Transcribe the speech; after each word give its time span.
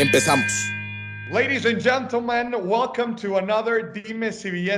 Empezamos. 0.00 0.72
Ladies 1.30 1.66
and 1.66 1.80
gentlemen, 1.80 2.66
welcome 2.66 3.14
to 3.14 3.36
another 3.36 3.80
Dimes 3.80 4.44
y 4.44 4.68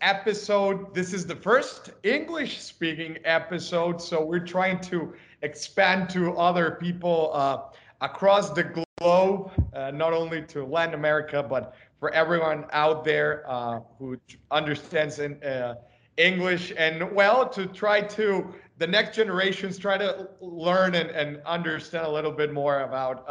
episode. 0.00 0.94
This 0.94 1.12
is 1.12 1.26
the 1.26 1.36
first 1.36 1.90
English 2.04 2.62
speaking 2.62 3.18
episode, 3.26 4.00
so 4.00 4.24
we're 4.24 4.46
trying 4.46 4.80
to 4.80 5.12
expand 5.42 6.08
to 6.10 6.32
other 6.38 6.78
people 6.80 7.32
uh, 7.34 7.64
across 8.00 8.48
the 8.48 8.64
globe, 8.98 9.50
uh, 9.74 9.90
not 9.90 10.14
only 10.14 10.40
to 10.44 10.64
Latin 10.64 10.94
America, 10.94 11.42
but 11.42 11.74
for 12.00 12.10
everyone 12.14 12.64
out 12.72 13.04
there 13.04 13.44
uh, 13.46 13.80
who 13.98 14.18
understands 14.50 15.18
in, 15.18 15.34
uh, 15.42 15.74
English 16.16 16.72
and 16.78 17.12
well, 17.12 17.46
to 17.46 17.66
try 17.66 18.00
to 18.00 18.54
the 18.78 18.86
next 18.86 19.14
generations 19.14 19.76
try 19.76 19.98
to 19.98 20.28
learn 20.40 20.94
and, 20.94 21.10
and 21.10 21.42
understand 21.44 22.06
a 22.06 22.10
little 22.10 22.32
bit 22.32 22.54
more 22.54 22.80
about 22.80 23.28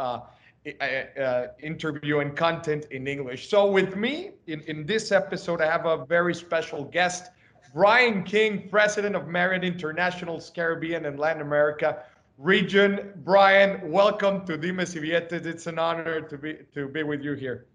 uh, 0.80 1.46
interview 1.62 2.20
and 2.20 2.36
content 2.36 2.86
in 2.90 3.06
English. 3.06 3.48
So 3.48 3.70
with 3.70 3.96
me 3.96 4.32
in, 4.46 4.60
in 4.62 4.86
this 4.86 5.12
episode, 5.12 5.60
I 5.60 5.70
have 5.70 5.86
a 5.86 6.04
very 6.06 6.34
special 6.34 6.84
guest, 6.84 7.30
Brian 7.72 8.22
King, 8.22 8.68
President 8.68 9.14
of 9.14 9.28
Marriott 9.28 9.64
International's 9.64 10.50
Caribbean 10.50 11.06
and 11.06 11.18
Latin 11.18 11.42
America 11.42 12.02
region. 12.38 13.12
Brian, 13.24 13.90
welcome 13.90 14.44
to 14.46 14.56
Dimes 14.56 14.94
y 14.94 15.00
Billetes. 15.00 15.46
It's 15.46 15.66
an 15.66 15.78
honor 15.78 16.20
to 16.20 16.38
be 16.38 16.58
to 16.74 16.88
be 16.88 17.02
with 17.02 17.22
you 17.22 17.34
here. 17.34 17.66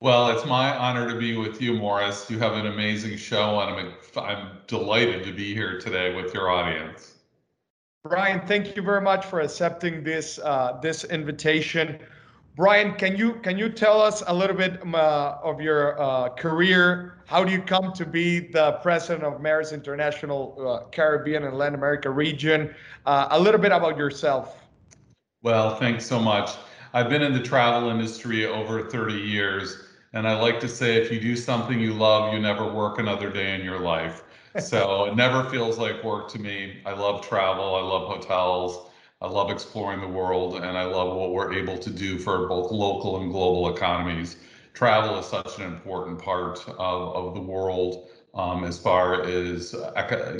Well, 0.00 0.28
it's 0.28 0.44
my 0.44 0.76
honor 0.76 1.08
to 1.08 1.18
be 1.18 1.36
with 1.36 1.62
you, 1.62 1.74
Morris. 1.74 2.30
You 2.30 2.38
have 2.38 2.54
an 2.54 2.66
amazing 2.66 3.16
show, 3.16 3.60
and 3.60 3.70
I'm 3.70 3.94
I'm 4.16 4.58
delighted 4.66 5.24
to 5.24 5.32
be 5.32 5.54
here 5.54 5.80
today 5.80 6.14
with 6.14 6.34
your 6.34 6.50
audience. 6.50 7.14
Brian, 8.04 8.46
thank 8.46 8.76
you 8.76 8.82
very 8.82 9.00
much 9.00 9.24
for 9.24 9.40
accepting 9.40 10.04
this 10.04 10.38
uh, 10.38 10.78
this 10.82 11.04
invitation. 11.04 11.98
Brian, 12.56 12.94
can 12.94 13.16
you 13.16 13.34
can 13.42 13.58
you 13.58 13.68
tell 13.68 14.00
us 14.00 14.22
a 14.28 14.32
little 14.34 14.54
bit 14.54 14.80
um, 14.82 14.94
uh, 14.94 15.38
of 15.42 15.60
your 15.60 16.00
uh, 16.00 16.28
career? 16.28 17.18
How 17.26 17.42
do 17.42 17.50
you 17.50 17.60
come 17.60 17.92
to 17.94 18.06
be 18.06 18.38
the 18.38 18.72
president 18.80 19.24
of 19.24 19.40
Marriott 19.40 19.72
International 19.72 20.54
uh, 20.60 20.88
Caribbean 20.90 21.42
and 21.42 21.58
Latin 21.58 21.74
America 21.74 22.10
region? 22.10 22.72
Uh, 23.06 23.26
a 23.32 23.40
little 23.40 23.60
bit 23.60 23.72
about 23.72 23.98
yourself. 23.98 24.62
Well, 25.42 25.74
thanks 25.76 26.06
so 26.06 26.20
much. 26.20 26.50
I've 26.92 27.08
been 27.08 27.22
in 27.22 27.32
the 27.32 27.42
travel 27.42 27.90
industry 27.90 28.46
over 28.46 28.88
30 28.88 29.14
years, 29.14 29.88
and 30.12 30.28
I 30.28 30.40
like 30.40 30.60
to 30.60 30.68
say 30.68 30.94
if 30.94 31.10
you 31.10 31.18
do 31.18 31.34
something 31.34 31.80
you 31.80 31.92
love, 31.92 32.32
you 32.32 32.38
never 32.38 32.72
work 32.72 33.00
another 33.00 33.30
day 33.30 33.56
in 33.56 33.64
your 33.64 33.80
life. 33.80 34.22
So 34.60 35.06
it 35.06 35.16
never 35.16 35.50
feels 35.50 35.78
like 35.78 36.04
work 36.04 36.30
to 36.30 36.38
me. 36.38 36.80
I 36.86 36.92
love 36.92 37.26
travel. 37.26 37.74
I 37.74 37.80
love 37.80 38.06
hotels. 38.06 38.88
I 39.24 39.26
love 39.26 39.50
exploring 39.50 40.02
the 40.02 40.06
world 40.06 40.56
and 40.56 40.76
I 40.76 40.84
love 40.84 41.16
what 41.16 41.32
we're 41.32 41.54
able 41.54 41.78
to 41.78 41.88
do 41.88 42.18
for 42.18 42.46
both 42.46 42.70
local 42.70 43.22
and 43.22 43.30
global 43.30 43.74
economies. 43.74 44.36
Travel 44.74 45.18
is 45.18 45.24
such 45.24 45.58
an 45.58 45.64
important 45.64 46.18
part 46.18 46.62
of, 46.68 47.16
of 47.16 47.32
the 47.32 47.40
world 47.40 48.10
um, 48.34 48.64
as 48.64 48.78
far 48.78 49.22
as 49.22 49.74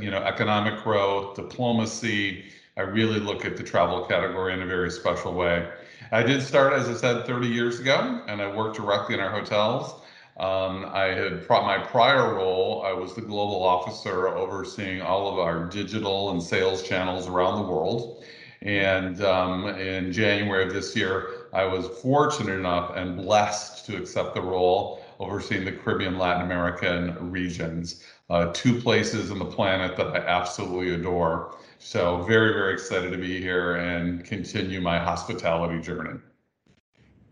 you 0.02 0.10
know 0.10 0.18
economic 0.18 0.84
growth, 0.84 1.34
diplomacy. 1.34 2.44
I 2.76 2.82
really 2.82 3.20
look 3.20 3.46
at 3.46 3.56
the 3.56 3.62
travel 3.62 4.04
category 4.04 4.52
in 4.52 4.60
a 4.60 4.66
very 4.66 4.90
special 4.90 5.32
way. 5.32 5.66
I 6.12 6.22
did 6.22 6.42
start, 6.42 6.74
as 6.74 6.86
I 6.86 6.92
said, 6.92 7.24
30 7.24 7.48
years 7.48 7.80
ago, 7.80 8.22
and 8.28 8.42
I 8.42 8.54
worked 8.54 8.76
directly 8.76 9.14
in 9.14 9.20
our 9.20 9.30
hotels. 9.30 10.02
Um, 10.36 10.90
I 10.92 11.04
had 11.04 11.48
my 11.48 11.78
prior 11.78 12.34
role, 12.34 12.82
I 12.84 12.92
was 12.92 13.14
the 13.14 13.22
global 13.22 13.62
officer 13.62 14.28
overseeing 14.28 15.00
all 15.00 15.32
of 15.32 15.38
our 15.38 15.68
digital 15.70 16.32
and 16.32 16.42
sales 16.42 16.82
channels 16.82 17.28
around 17.28 17.62
the 17.62 17.72
world. 17.72 18.24
And 18.64 19.22
um, 19.22 19.66
in 19.68 20.10
January 20.10 20.64
of 20.64 20.72
this 20.72 20.96
year, 20.96 21.48
I 21.52 21.64
was 21.66 21.86
fortunate 22.00 22.54
enough 22.54 22.96
and 22.96 23.16
blessed 23.16 23.84
to 23.86 23.96
accept 23.96 24.34
the 24.34 24.40
role 24.40 25.04
overseeing 25.20 25.66
the 25.66 25.72
Caribbean 25.72 26.18
Latin 26.18 26.42
American 26.42 27.30
regions, 27.30 28.02
uh, 28.30 28.50
two 28.54 28.80
places 28.80 29.30
on 29.30 29.38
the 29.38 29.44
planet 29.44 29.96
that 29.98 30.08
I 30.08 30.18
absolutely 30.18 30.94
adore. 30.94 31.56
So, 31.78 32.22
very, 32.22 32.54
very 32.54 32.72
excited 32.72 33.10
to 33.12 33.18
be 33.18 33.38
here 33.38 33.76
and 33.76 34.24
continue 34.24 34.80
my 34.80 34.98
hospitality 34.98 35.80
journey. 35.82 36.18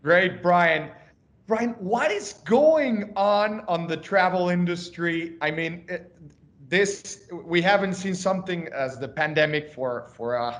Great, 0.03 0.43
Brian. 0.43 0.91
Brian, 1.47 1.71
what 1.71 2.11
is 2.11 2.33
going 2.45 3.11
on 3.15 3.61
on 3.67 3.87
the 3.87 3.97
travel 3.97 4.49
industry? 4.49 5.35
I 5.41 5.49
mean, 5.49 5.89
this 6.69 7.27
we 7.31 7.61
haven't 7.61 7.95
seen 7.95 8.15
something 8.15 8.67
as 8.67 8.99
the 8.99 9.07
pandemic 9.07 9.71
for 9.71 10.11
for 10.15 10.37
uh, 10.37 10.59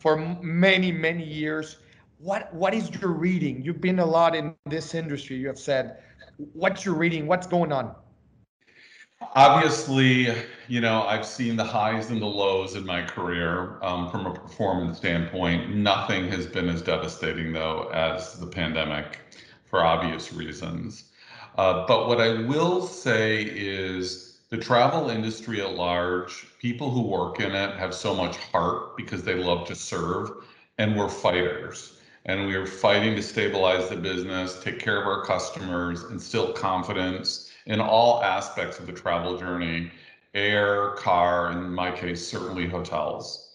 for 0.00 0.16
many 0.42 0.90
many 0.90 1.24
years. 1.24 1.76
What 2.18 2.52
what 2.52 2.74
is 2.74 2.90
your 3.00 3.10
reading? 3.10 3.62
You've 3.62 3.80
been 3.80 4.00
a 4.00 4.06
lot 4.06 4.34
in 4.34 4.54
this 4.66 4.94
industry 4.94 5.36
you 5.36 5.46
have 5.46 5.58
said. 5.58 5.98
What's 6.54 6.84
your 6.84 6.94
reading? 6.94 7.26
What's 7.26 7.46
going 7.46 7.70
on? 7.70 7.94
Obviously 9.34 10.34
you 10.66 10.80
know 10.80 11.02
i've 11.02 11.26
seen 11.26 11.56
the 11.56 11.64
highs 11.64 12.10
and 12.10 12.22
the 12.22 12.26
lows 12.26 12.74
in 12.74 12.86
my 12.86 13.02
career 13.02 13.78
um, 13.82 14.10
from 14.10 14.26
a 14.26 14.32
performance 14.32 14.96
standpoint. 14.96 15.74
Nothing 15.74 16.28
has 16.28 16.46
been 16.46 16.68
as 16.68 16.80
devastating 16.80 17.52
though 17.52 17.90
as 17.92 18.38
the 18.40 18.46
pandemic 18.46 19.20
for 19.66 19.84
obvious 19.84 20.32
reasons. 20.32 21.04
Uh, 21.58 21.84
but 21.86 22.08
what 22.08 22.20
i 22.20 22.42
will 22.42 22.80
say 22.86 23.42
is 23.42 24.29
the 24.50 24.58
travel 24.58 25.10
industry 25.10 25.60
at 25.60 25.74
large, 25.74 26.46
people 26.58 26.90
who 26.90 27.02
work 27.02 27.38
in 27.40 27.52
it 27.52 27.76
have 27.76 27.94
so 27.94 28.14
much 28.14 28.36
heart 28.36 28.96
because 28.96 29.22
they 29.22 29.34
love 29.34 29.66
to 29.68 29.74
serve, 29.76 30.30
and 30.78 30.96
we're 30.96 31.08
fighters. 31.08 31.98
And 32.26 32.46
we 32.46 32.54
are 32.56 32.66
fighting 32.66 33.14
to 33.16 33.22
stabilize 33.22 33.88
the 33.88 33.96
business, 33.96 34.62
take 34.62 34.78
care 34.78 35.00
of 35.00 35.06
our 35.06 35.24
customers, 35.24 36.02
instill 36.10 36.52
confidence 36.52 37.50
in 37.66 37.80
all 37.80 38.22
aspects 38.22 38.78
of 38.78 38.86
the 38.86 38.92
travel 38.92 39.38
journey 39.38 39.90
air, 40.34 40.90
car, 40.90 41.52
in 41.52 41.72
my 41.72 41.90
case, 41.90 42.26
certainly 42.26 42.66
hotels. 42.66 43.52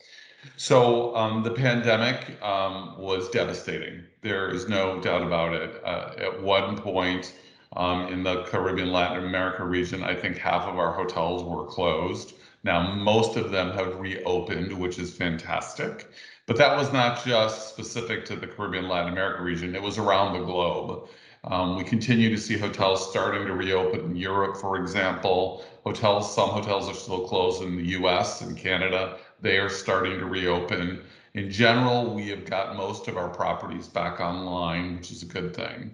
So 0.58 1.16
um, 1.16 1.44
the 1.44 1.52
pandemic 1.52 2.42
um, 2.44 2.98
was 2.98 3.30
devastating. 3.30 4.04
There 4.22 4.50
is 4.50 4.68
no 4.68 5.00
doubt 5.02 5.24
about 5.24 5.54
it. 5.54 5.82
Uh, 5.84 6.12
at 6.18 6.42
one 6.42 6.78
point, 6.78 7.34
um, 7.76 8.08
in 8.14 8.24
the 8.24 8.44
Caribbean, 8.44 8.92
Latin 8.92 9.26
America 9.26 9.64
region, 9.64 10.04
I 10.04 10.16
think 10.16 10.38
half 10.38 10.64
of 10.64 10.78
our 10.80 10.94
hotels 10.94 11.44
were 11.44 11.66
closed. 11.66 12.34
Now, 12.64 12.94
most 12.96 13.38
of 13.38 13.52
them 13.52 13.72
have 13.72 14.00
reopened, 14.00 14.74
which 14.74 14.98
is 14.98 15.14
fantastic. 15.14 16.10
But 16.48 16.58
that 16.58 16.78
was 16.78 16.92
not 16.94 17.26
just 17.26 17.70
specific 17.70 18.26
to 18.26 18.36
the 18.36 18.48
Caribbean, 18.48 18.88
Latin 18.88 19.12
America 19.12 19.44
region, 19.44 19.76
it 19.76 19.82
was 19.82 19.98
around 19.98 20.34
the 20.34 20.46
globe. 20.46 21.08
Um, 21.44 21.76
we 21.76 21.84
continue 21.84 22.30
to 22.30 22.42
see 22.42 22.58
hotels 22.58 23.08
starting 23.10 23.46
to 23.46 23.54
reopen 23.54 24.00
in 24.00 24.16
Europe, 24.16 24.58
for 24.58 24.78
example. 24.78 25.64
Hotels, 25.84 26.34
some 26.34 26.50
hotels 26.50 26.90
are 26.90 26.96
still 26.96 27.28
closed 27.28 27.62
in 27.62 27.76
the 27.78 27.90
US 28.00 28.42
and 28.42 28.58
Canada. 28.58 29.18
They 29.42 29.60
are 29.60 29.70
starting 29.70 30.18
to 30.18 30.26
reopen. 30.26 31.02
In 31.36 31.52
general, 31.52 32.14
we 32.14 32.30
have 32.30 32.46
got 32.46 32.78
most 32.78 33.10
of 33.10 33.18
our 33.18 33.28
properties 33.28 33.90
back 33.90 34.22
online, 34.22 34.96
which 34.96 35.12
is 35.12 35.22
a 35.22 35.26
good 35.26 35.54
thing. 35.54 35.92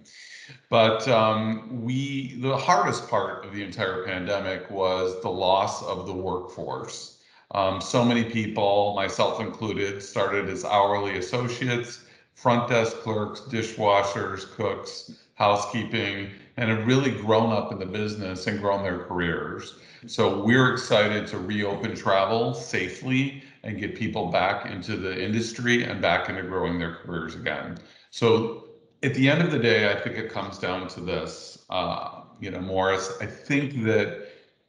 But 0.70 1.08
um, 1.08 1.82
we, 1.82 2.36
the 2.40 2.56
hardest 2.56 3.08
part 3.08 3.44
of 3.44 3.52
the 3.52 3.64
entire 3.64 4.04
pandemic 4.04 4.70
was 4.70 5.20
the 5.20 5.30
loss 5.30 5.82
of 5.82 6.06
the 6.06 6.12
workforce. 6.12 7.18
Um, 7.50 7.80
so 7.80 8.04
many 8.04 8.22
people, 8.22 8.94
myself 8.94 9.40
included, 9.40 10.00
started 10.00 10.48
as 10.48 10.64
hourly 10.64 11.18
associates, 11.18 12.04
front 12.34 12.68
desk 12.68 12.98
clerks, 12.98 13.40
dishwashers, 13.40 14.48
cooks, 14.52 15.10
housekeeping, 15.34 16.30
and 16.56 16.70
have 16.70 16.86
really 16.86 17.10
grown 17.10 17.52
up 17.52 17.72
in 17.72 17.80
the 17.80 17.86
business 17.86 18.46
and 18.46 18.60
grown 18.60 18.84
their 18.84 19.00
careers. 19.00 19.74
So 20.06 20.44
we're 20.44 20.72
excited 20.72 21.26
to 21.28 21.38
reopen 21.38 21.96
travel 21.96 22.54
safely 22.54 23.42
and 23.64 23.78
get 23.78 23.94
people 23.94 24.26
back 24.26 24.66
into 24.66 24.96
the 24.96 25.24
industry 25.24 25.84
and 25.84 26.00
back 26.00 26.28
into 26.28 26.42
growing 26.42 26.78
their 26.78 26.96
careers 26.96 27.34
again. 27.34 27.78
So 28.10 28.64
at 29.02 29.14
the 29.14 29.28
end 29.28 29.42
of 29.42 29.50
the 29.50 29.58
day, 29.58 29.90
I 29.90 30.00
think 30.00 30.16
it 30.16 30.30
comes 30.30 30.58
down 30.58 30.88
to 30.88 31.00
this, 31.00 31.64
uh, 31.70 32.22
you 32.40 32.50
know, 32.50 32.60
Morris. 32.60 33.12
I 33.20 33.26
think 33.26 33.82
that 33.84 34.28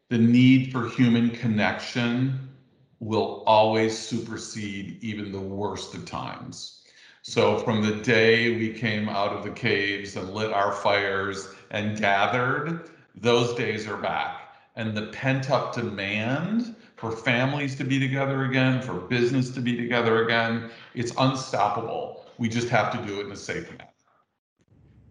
the 0.10 0.18
need 0.18 0.72
for 0.72 0.88
human 0.88 1.30
connection 1.30 2.50
will 3.00 3.44
always 3.46 3.98
supersede 3.98 4.98
even 5.02 5.32
the 5.32 5.40
worst 5.40 5.94
of 5.94 6.06
times. 6.06 6.84
So 7.22 7.58
from 7.58 7.82
the 7.82 7.96
day 7.96 8.56
we 8.58 8.74
came 8.74 9.10
out 9.10 9.34
of 9.34 9.44
the 9.44 9.52
caves 9.52 10.16
and 10.16 10.34
lit 10.34 10.52
our 10.52 10.72
fires 10.72 11.50
and 11.72 11.98
gathered, 11.98 12.90
those 13.16 13.56
days 13.56 13.88
are 13.88 13.98
back. 13.98 14.56
And 14.76 14.96
the 14.96 15.08
pent 15.08 15.50
up 15.50 15.74
demand 15.74 16.76
for 17.04 17.12
families 17.12 17.76
to 17.76 17.84
be 17.84 18.00
together 18.00 18.46
again, 18.46 18.82
for 18.82 18.94
business 18.94 19.50
to 19.50 19.60
be 19.60 19.76
together 19.76 20.24
again, 20.24 20.72
it's 20.96 21.12
unstoppable. 21.18 22.26
We 22.38 22.48
just 22.48 22.70
have 22.70 22.94
to 22.94 23.06
do 23.06 23.20
it 23.20 23.26
in 23.26 23.32
a 23.34 23.36
safe 23.36 23.70
manner. 23.72 23.90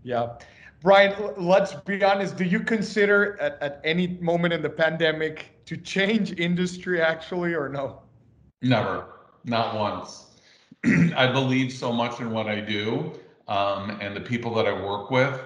Yeah. 0.02 0.38
Brian, 0.80 1.14
let's 1.36 1.74
be 1.74 2.02
honest. 2.02 2.38
Do 2.38 2.44
you 2.44 2.60
consider 2.60 3.38
at, 3.42 3.60
at 3.60 3.78
any 3.84 4.06
moment 4.22 4.54
in 4.54 4.62
the 4.62 4.70
pandemic 4.70 5.62
to 5.66 5.76
change 5.76 6.32
industry 6.40 7.02
actually 7.02 7.52
or 7.52 7.68
no? 7.68 8.00
Never, 8.62 9.04
not 9.44 9.76
once. 9.76 10.28
I 11.14 11.30
believe 11.30 11.74
so 11.74 11.92
much 11.92 12.20
in 12.20 12.30
what 12.30 12.46
I 12.46 12.60
do 12.60 13.12
um, 13.48 13.98
and 14.00 14.16
the 14.16 14.20
people 14.22 14.54
that 14.54 14.66
I 14.66 14.72
work 14.72 15.10
with. 15.10 15.38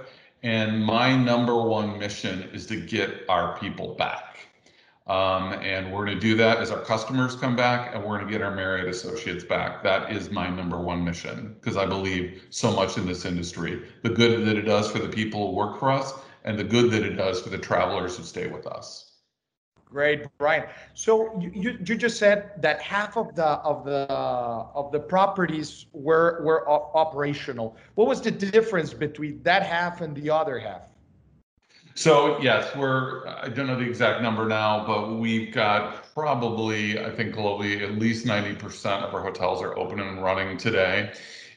And 0.45 0.81
my 0.85 1.17
number 1.17 1.61
one 1.61 1.99
mission 1.99 2.49
is 2.53 2.67
to 2.67 2.81
get 2.81 3.25
our 3.29 3.59
people 3.59 3.97
back. 3.97 4.46
Um, 5.07 5.53
and 5.63 5.93
we're 5.93 6.05
going 6.05 6.19
to 6.19 6.21
do 6.21 6.35
that 6.37 6.59
as 6.59 6.73
our 6.73 6.81
customers 6.81 7.37
come 7.37 7.55
back 7.55 7.95
and 7.95 8.03
we're 8.03 8.17
going 8.17 8.27
to 8.27 8.33
get 8.33 8.43
our 8.43 8.55
Marriott 8.55 8.89
associates 8.89 9.45
back. 9.45 9.83
That 9.85 10.11
is 10.11 10.31
my 10.31 10.51
number 10.51 10.81
one 10.81 11.05
mission 11.05 11.55
because 11.61 11.77
I 11.77 11.87
believe 11.87 12.43
so 12.51 12.73
much 12.73 12.99
in 12.99 13.07
this 13.07 13.25
industry. 13.25 13.83
The 14.03 14.11
good 14.11 14.45
that 14.47 14.57
it 14.57 14.63
does 14.63 14.91
for 14.91 14.99
the 14.99 15.09
people 15.09 15.49
who 15.49 15.55
work 15.55 15.79
for 15.79 15.93
us 15.93 16.13
and 16.43 16.59
the 16.59 16.65
good 16.65 16.91
that 16.91 17.05
it 17.05 17.15
does 17.15 17.41
for 17.41 17.51
the 17.51 17.59
travelers 17.59 18.17
who 18.17 18.25
stay 18.25 18.49
with 18.49 18.67
us. 18.67 19.13
Great, 19.85 20.27
Brian. 20.39 20.65
So 20.95 21.39
you, 21.41 21.53
you, 21.55 21.79
you 21.87 21.97
just 21.97 22.19
said 22.19 22.61
that 22.61 22.83
half 22.83 23.17
of 23.17 23.37
the 23.37 23.47
of 23.47 23.85
the 23.85 24.07
of 24.11 24.91
the 24.91 24.99
properties 24.99 25.87
were 25.93 26.43
were 26.43 26.69
operational. 26.69 27.77
What 27.95 28.09
was 28.09 28.21
the 28.21 28.33
difference 28.33 28.93
between 28.93 29.41
that 29.45 29.63
half 29.63 30.01
and 30.01 30.17
the 30.17 30.29
other 30.31 30.59
half? 30.59 30.83
So 31.97 32.39
yes, 32.43 32.77
we're, 32.77 33.27
I 33.27 33.49
don't 33.49 33.67
know 33.67 33.79
the 33.79 33.89
exact 33.89 34.21
number 34.21 34.47
now, 34.47 34.87
but 34.87 35.15
we've 35.15 35.51
got 35.51 36.13
probably, 36.13 37.03
I 37.03 37.11
think 37.11 37.35
globally, 37.35 37.81
at 37.81 37.99
least 37.99 38.27
90% 38.27 39.03
of 39.03 39.15
our 39.15 39.23
hotels 39.23 39.63
are 39.63 39.77
open 39.79 40.01
and 40.01 40.23
running 40.23 40.59
today. 40.59 41.15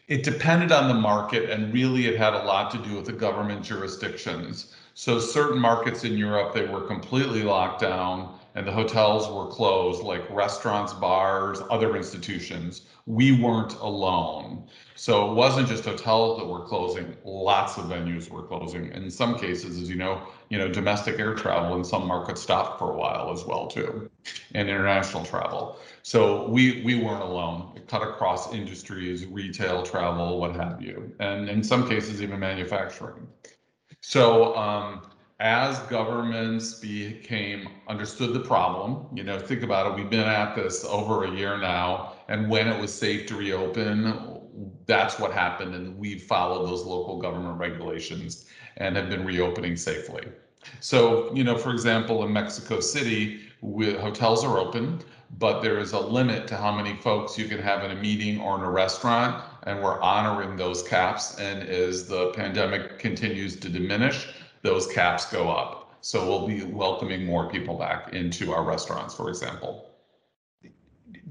It 0.07 0.23
depended 0.23 0.71
on 0.71 0.87
the 0.87 0.93
market 0.93 1.49
and 1.49 1.73
really 1.73 2.07
it 2.07 2.17
had 2.17 2.33
a 2.33 2.43
lot 2.45 2.71
to 2.71 2.77
do 2.77 2.95
with 2.95 3.05
the 3.05 3.11
government 3.11 3.63
jurisdictions. 3.63 4.73
So 4.93 5.19
certain 5.19 5.59
markets 5.59 6.05
in 6.05 6.17
Europe, 6.17 6.53
they 6.53 6.65
were 6.65 6.87
completely 6.87 7.43
locked 7.43 7.81
down 7.81 8.38
and 8.55 8.67
the 8.67 8.71
hotels 8.71 9.29
were 9.29 9.47
closed, 9.47 10.03
like 10.03 10.29
restaurants, 10.29 10.93
bars, 10.93 11.61
other 11.69 11.95
institutions. 11.95 12.81
We 13.05 13.31
weren't 13.41 13.73
alone. 13.75 14.67
So 14.95 15.31
it 15.31 15.35
wasn't 15.35 15.67
just 15.67 15.85
hotels 15.85 16.39
that 16.39 16.45
were 16.45 16.65
closing, 16.65 17.15
lots 17.23 17.77
of 17.77 17.85
venues 17.85 18.29
were 18.29 18.43
closing. 18.43 18.91
In 18.91 19.09
some 19.09 19.37
cases, 19.37 19.81
as 19.81 19.89
you 19.89 19.95
know, 19.95 20.21
you 20.49 20.57
know, 20.57 20.67
domestic 20.67 21.19
air 21.19 21.35
travel 21.35 21.75
in 21.77 21.83
some 21.83 22.05
markets 22.07 22.41
stopped 22.41 22.79
for 22.79 22.91
a 22.91 22.97
while 22.97 23.31
as 23.31 23.45
well 23.45 23.67
too, 23.67 24.09
and 24.53 24.67
international 24.67 25.23
travel. 25.23 25.79
So 26.01 26.47
we 26.49 26.81
we 26.83 26.95
weren't 26.95 27.23
alone. 27.23 27.73
It 27.75 27.87
cut 27.87 28.01
across 28.01 28.53
industries, 28.53 29.25
retail, 29.25 29.83
travel, 29.83 30.39
what 30.39 30.55
have 30.55 30.81
you, 30.81 31.13
and 31.19 31.49
in 31.49 31.63
some 31.63 31.87
cases 31.87 32.21
even 32.21 32.39
manufacturing. 32.39 33.27
So 34.01 34.55
um, 34.55 35.01
as 35.39 35.79
governments 35.83 36.73
became 36.73 37.69
understood 37.87 38.33
the 38.33 38.41
problem, 38.41 39.07
you 39.15 39.23
know, 39.23 39.39
think 39.39 39.63
about 39.63 39.87
it, 39.87 39.95
we've 39.95 40.09
been 40.09 40.27
at 40.27 40.55
this 40.55 40.83
over 40.83 41.23
a 41.23 41.31
year 41.31 41.57
now, 41.57 42.13
and 42.27 42.49
when 42.49 42.67
it 42.67 42.79
was 42.79 42.93
safe 42.93 43.25
to 43.27 43.35
reopen, 43.35 44.41
that's 44.85 45.17
what 45.17 45.31
happened, 45.31 45.73
and 45.75 45.97
we've 45.97 46.23
followed 46.23 46.67
those 46.67 46.83
local 46.83 47.21
government 47.21 47.57
regulations 47.57 48.45
and 48.77 48.97
have 48.97 49.09
been 49.09 49.25
reopening 49.25 49.77
safely. 49.77 50.23
So, 50.81 51.33
you 51.33 51.45
know, 51.45 51.57
for 51.57 51.71
example, 51.71 52.25
in 52.25 52.33
Mexico 52.33 52.81
City, 52.81 53.39
we, 53.61 53.93
hotels 53.93 54.43
are 54.43 54.57
open, 54.57 55.01
but 55.37 55.61
there 55.61 55.79
is 55.79 55.93
a 55.93 55.99
limit 55.99 56.47
to 56.47 56.57
how 56.57 56.75
many 56.75 56.95
folks 56.95 57.37
you 57.37 57.45
can 57.45 57.59
have 57.59 57.83
in 57.83 57.91
a 57.91 57.95
meeting 57.95 58.41
or 58.41 58.57
in 58.57 58.61
a 58.61 58.69
restaurant, 58.69 59.43
and 59.63 59.81
we're 59.81 60.01
honoring 60.01 60.57
those 60.57 60.83
caps. 60.83 61.37
And 61.39 61.63
as 61.63 62.07
the 62.07 62.31
pandemic 62.31 62.99
continues 62.99 63.57
to 63.59 63.69
diminish, 63.69 64.27
those 64.61 64.87
caps 64.87 65.25
go 65.31 65.49
up. 65.49 65.97
So 66.01 66.25
we'll 66.25 66.47
be 66.47 66.63
welcoming 66.63 67.25
more 67.25 67.49
people 67.49 67.77
back 67.77 68.13
into 68.13 68.53
our 68.53 68.63
restaurants, 68.63 69.13
for 69.13 69.29
example. 69.29 69.89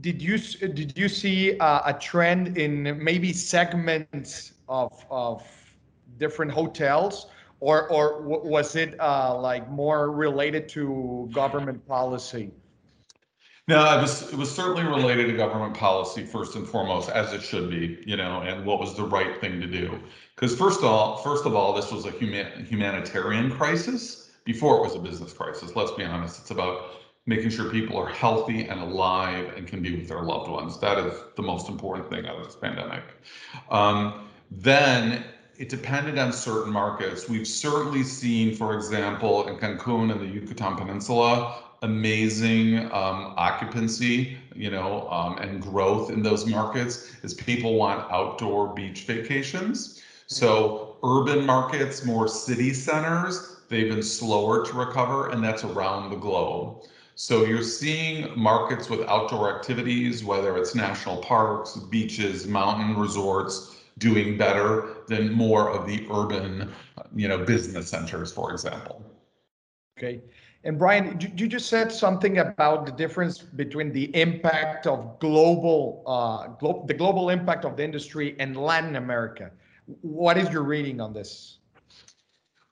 Did 0.01 0.21
you 0.23 0.39
did 0.39 0.97
you 0.97 1.09
see 1.09 1.59
uh, 1.59 1.81
a 1.87 1.99
trend 1.99 2.59
in 2.59 3.03
maybe 3.03 3.33
segments 3.33 4.55
of 4.69 4.93
of 5.11 5.43
different 6.19 6.53
hotels, 6.53 7.29
or 7.61 7.89
or 7.89 8.23
was 8.23 8.77
it 8.77 9.01
uh, 9.01 9.37
like 9.37 9.69
more 9.71 10.11
related 10.11 10.69
to 10.71 11.29
government 11.33 11.87
policy? 11.87 12.51
No, 13.69 13.99
it 13.99 14.01
was 14.01 14.33
it 14.33 14.37
was 14.37 14.51
certainly 14.51 14.83
related 14.83 15.27
to 15.27 15.35
government 15.35 15.75
policy 15.75 16.25
first 16.25 16.57
and 16.57 16.67
foremost, 16.67 17.11
as 17.11 17.35
it 17.35 17.43
should 17.43 17.69
be, 17.69 18.03
you 18.07 18.17
know, 18.17 18.41
and 18.41 18.65
what 18.65 18.81
was 18.81 18.97
the 18.97 19.05
right 19.05 19.39
thing 19.43 19.61
to 19.61 19.67
do. 19.67 20.01
Because 20.35 20.57
first 20.57 20.79
of 20.79 20.87
all, 20.87 21.19
first 21.19 21.45
of 21.45 21.55
all, 21.55 21.75
this 21.75 21.93
was 21.93 22.07
a 22.07 22.11
human, 22.13 22.65
humanitarian 22.65 23.51
crisis 23.51 24.31
before 24.45 24.79
it 24.79 24.83
was 24.83 24.95
a 24.95 24.99
business 24.99 25.35
crisis. 25.35 25.77
Let's 25.77 25.91
be 25.93 26.03
honest. 26.03 26.41
It's 26.41 26.51
about 26.51 26.87
making 27.27 27.51
sure 27.51 27.71
people 27.71 27.99
are 27.99 28.09
healthy 28.09 28.67
and 28.67 28.81
alive 28.81 29.53
and 29.55 29.67
can 29.67 29.83
be 29.83 29.95
with 29.95 30.09
their 30.09 30.23
loved 30.23 30.51
ones. 30.51 30.81
That 30.81 30.97
is 30.99 31.13
the 31.37 31.43
most 31.43 31.69
important 31.69 32.09
thing 32.09 32.25
out 32.27 32.37
of 32.37 32.47
this 32.47 32.57
pandemic. 32.57 33.03
Um, 33.71 34.29
then 34.51 35.25
it 35.59 35.69
depended 35.69 36.19
on 36.19 36.33
certain 36.33 36.73
markets. 36.73 37.29
We've 37.29 37.47
certainly 37.47 38.03
seen, 38.03 38.55
for 38.55 38.75
example, 38.75 39.47
in 39.47 39.57
Cancun 39.57 40.11
and 40.11 40.21
the 40.23 40.27
Yucatan 40.27 40.77
Peninsula, 40.77 41.65
amazing 41.83 42.79
um, 42.87 43.35
occupancy, 43.37 44.37
you 44.55 44.71
know, 44.71 45.09
um, 45.11 45.39
and 45.39 45.63
growth 45.63 46.11
in 46.11 46.23
those 46.23 46.47
markets 46.47 47.11
is 47.23 47.35
people 47.35 47.75
want 47.75 48.11
outdoor 48.11 48.75
beach 48.75 49.05
vacations. 49.05 50.03
So 50.27 50.97
urban 51.03 51.47
markets, 51.47 52.05
more 52.05 52.29
city 52.29 52.75
centers, 52.75 53.61
they've 53.69 53.89
been 53.89 54.03
slower 54.03 54.65
to 54.67 54.73
recover, 54.75 55.31
and 55.31 55.43
that's 55.43 55.65
around 55.65 56.11
the 56.11 56.17
globe. 56.17 56.83
So 57.15 57.45
you're 57.45 57.63
seeing 57.63 58.39
markets 58.39 58.89
with 58.89 59.01
outdoor 59.09 59.57
activities, 59.57 60.23
whether 60.23 60.57
it's 60.57 60.75
national 60.75 61.17
parks, 61.17 61.77
beaches, 61.77 62.47
mountain 62.47 62.97
resorts, 62.97 63.77
doing 63.99 64.37
better 64.37 64.99
than 65.09 65.33
more 65.33 65.71
of 65.71 65.87
the 65.87 66.07
urban, 66.13 66.73
you 67.15 67.27
know, 67.27 67.45
business 67.45 67.89
centers, 67.89 68.31
for 68.31 68.53
example. 68.53 69.03
Okay. 69.99 70.21
And 70.65 70.79
Brian, 70.79 71.19
you 71.37 71.47
just 71.47 71.69
said 71.69 71.93
something 71.93 72.39
about 72.39 72.85
the 72.85 72.93
difference 72.93 73.39
between 73.39 73.93
the 73.93 74.15
impact 74.17 74.87
of 74.87 75.19
global, 75.21 76.03
uh, 76.07 76.49
glo- 76.59 76.85
the 76.87 76.95
global 76.95 77.31
impact 77.31 77.65
of 77.65 77.77
the 77.77 77.85
industry 77.85 78.35
and 78.41 78.57
Latin 78.57 78.97
America. 78.97 79.53
What 80.03 80.37
is 80.37 80.51
your 80.51 80.65
reading 80.65 81.01
on 81.01 81.13
this? 81.13 81.59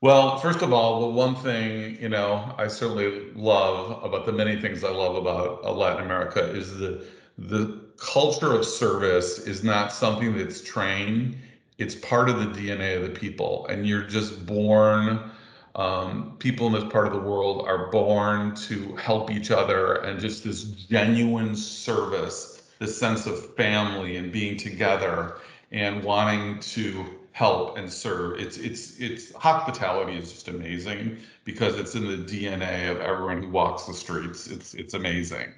Well, 0.03 0.37
first 0.39 0.63
of 0.63 0.73
all, 0.73 1.01
the 1.01 1.07
one 1.07 1.37
thing 1.37 2.01
you 2.01 2.09
know 2.09 2.55
I 2.59 2.69
certainly 2.69 3.33
love 3.35 4.03
about 4.05 4.27
the 4.27 4.33
many 4.33 4.61
things 4.61 4.85
I 4.85 4.91
love 4.91 5.17
about 5.17 5.65
uh, 5.65 5.73
Latin 5.73 6.05
America 6.05 6.41
is 6.41 6.77
the 6.77 7.05
the 7.39 7.81
culture 7.97 8.53
of 8.53 8.65
service 8.65 9.39
is 9.39 9.65
not 9.65 9.93
something 9.93 10.37
that's 10.37 10.61
trained. 10.61 11.37
It's 11.79 11.95
part 11.95 12.29
of 12.29 12.39
the 12.39 12.47
DNA 12.47 12.97
of 12.97 13.03
the 13.03 13.19
people, 13.19 13.67
and 13.69 13.87
you're 13.87 14.03
just 14.03 14.45
born 14.45 15.31
um, 15.77 16.37
people 16.39 16.67
in 16.67 16.73
this 16.73 16.91
part 16.91 17.07
of 17.07 17.13
the 17.13 17.21
world 17.21 17.67
are 17.69 17.91
born 17.91 18.55
to 18.55 18.97
help 18.97 19.31
each 19.31 19.51
other 19.51 19.97
and 19.97 20.19
just 20.19 20.43
this 20.43 20.65
genuine 20.65 21.55
service, 21.55 22.63
this 22.79 22.99
sense 22.99 23.27
of 23.27 23.55
family 23.57 24.17
and 24.17 24.33
being 24.33 24.57
together 24.57 25.37
and 25.73 26.03
wanting 26.03 26.59
to 26.61 27.05
help 27.33 27.77
and 27.77 27.93
serve. 27.93 28.41
It's 28.41 28.57
it's 28.57 28.99
it's 28.99 29.35
hospitality 29.35 30.17
is 30.17 30.33
just 30.33 30.49
amazing 30.49 31.19
because 31.45 31.79
it's 31.79 31.95
in 31.95 32.07
the 32.07 32.17
DNA 32.17 32.91
of 32.91 32.99
everyone 33.01 33.43
who 33.43 33.51
walks 33.51 33.85
the 33.85 33.93
streets. 33.93 34.47
It's 34.47 34.73
it's 34.73 34.95
amazing. 34.95 35.53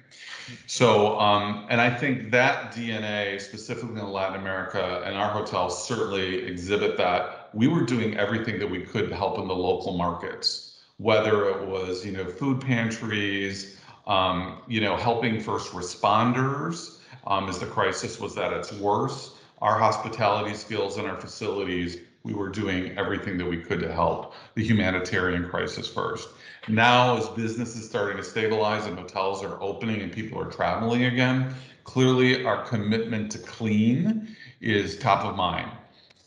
So 0.67 1.17
um, 1.17 1.65
and 1.69 1.79
I 1.79 1.89
think 1.89 2.31
that 2.31 2.73
DNA 2.73 3.39
specifically 3.39 4.01
in 4.01 4.11
Latin 4.11 4.41
America 4.41 5.01
and 5.05 5.15
our 5.15 5.29
hotels 5.29 5.87
certainly 5.87 6.45
exhibit 6.45 6.97
that 6.97 7.38
we 7.53 7.67
were 7.67 7.83
doing 7.83 8.17
everything 8.17 8.59
that 8.59 8.69
we 8.69 8.81
could 8.81 9.09
to 9.09 9.15
help 9.15 9.39
in 9.39 9.47
the 9.47 9.55
local 9.55 9.97
markets, 9.97 10.79
whether 10.97 11.49
it 11.49 11.67
was, 11.67 12.05
you 12.05 12.11
know, 12.11 12.25
food 12.25 12.61
pantries, 12.61 13.77
um, 14.07 14.61
you 14.67 14.81
know, 14.81 14.95
helping 14.95 15.41
first 15.41 15.71
responders 15.71 16.99
um, 17.27 17.47
as 17.49 17.59
the 17.59 17.65
crisis 17.65 18.19
was 18.19 18.37
at 18.37 18.53
its 18.53 18.71
worst. 18.73 19.33
Our 19.61 19.77
hospitality 19.77 20.55
skills 20.55 20.97
and 20.97 21.07
our 21.07 21.19
facilities, 21.19 21.97
we 22.23 22.33
were 22.33 22.49
doing 22.49 22.97
everything 22.97 23.37
that 23.37 23.45
we 23.45 23.57
could 23.57 23.79
to 23.81 23.91
help 23.91 24.33
the 24.55 24.63
humanitarian 24.63 25.47
crisis 25.47 25.87
first. 25.87 26.29
Now, 26.67 27.17
as 27.17 27.27
business 27.29 27.75
is 27.75 27.85
starting 27.85 28.17
to 28.17 28.23
stabilize 28.23 28.85
and 28.85 28.97
hotels 28.97 29.43
are 29.43 29.61
opening 29.61 30.01
and 30.01 30.11
people 30.11 30.39
are 30.39 30.51
traveling 30.51 31.05
again, 31.05 31.53
clearly 31.83 32.45
our 32.45 32.63
commitment 32.65 33.31
to 33.31 33.39
clean 33.39 34.35
is 34.61 34.97
top 34.97 35.25
of 35.25 35.35
mind. 35.35 35.71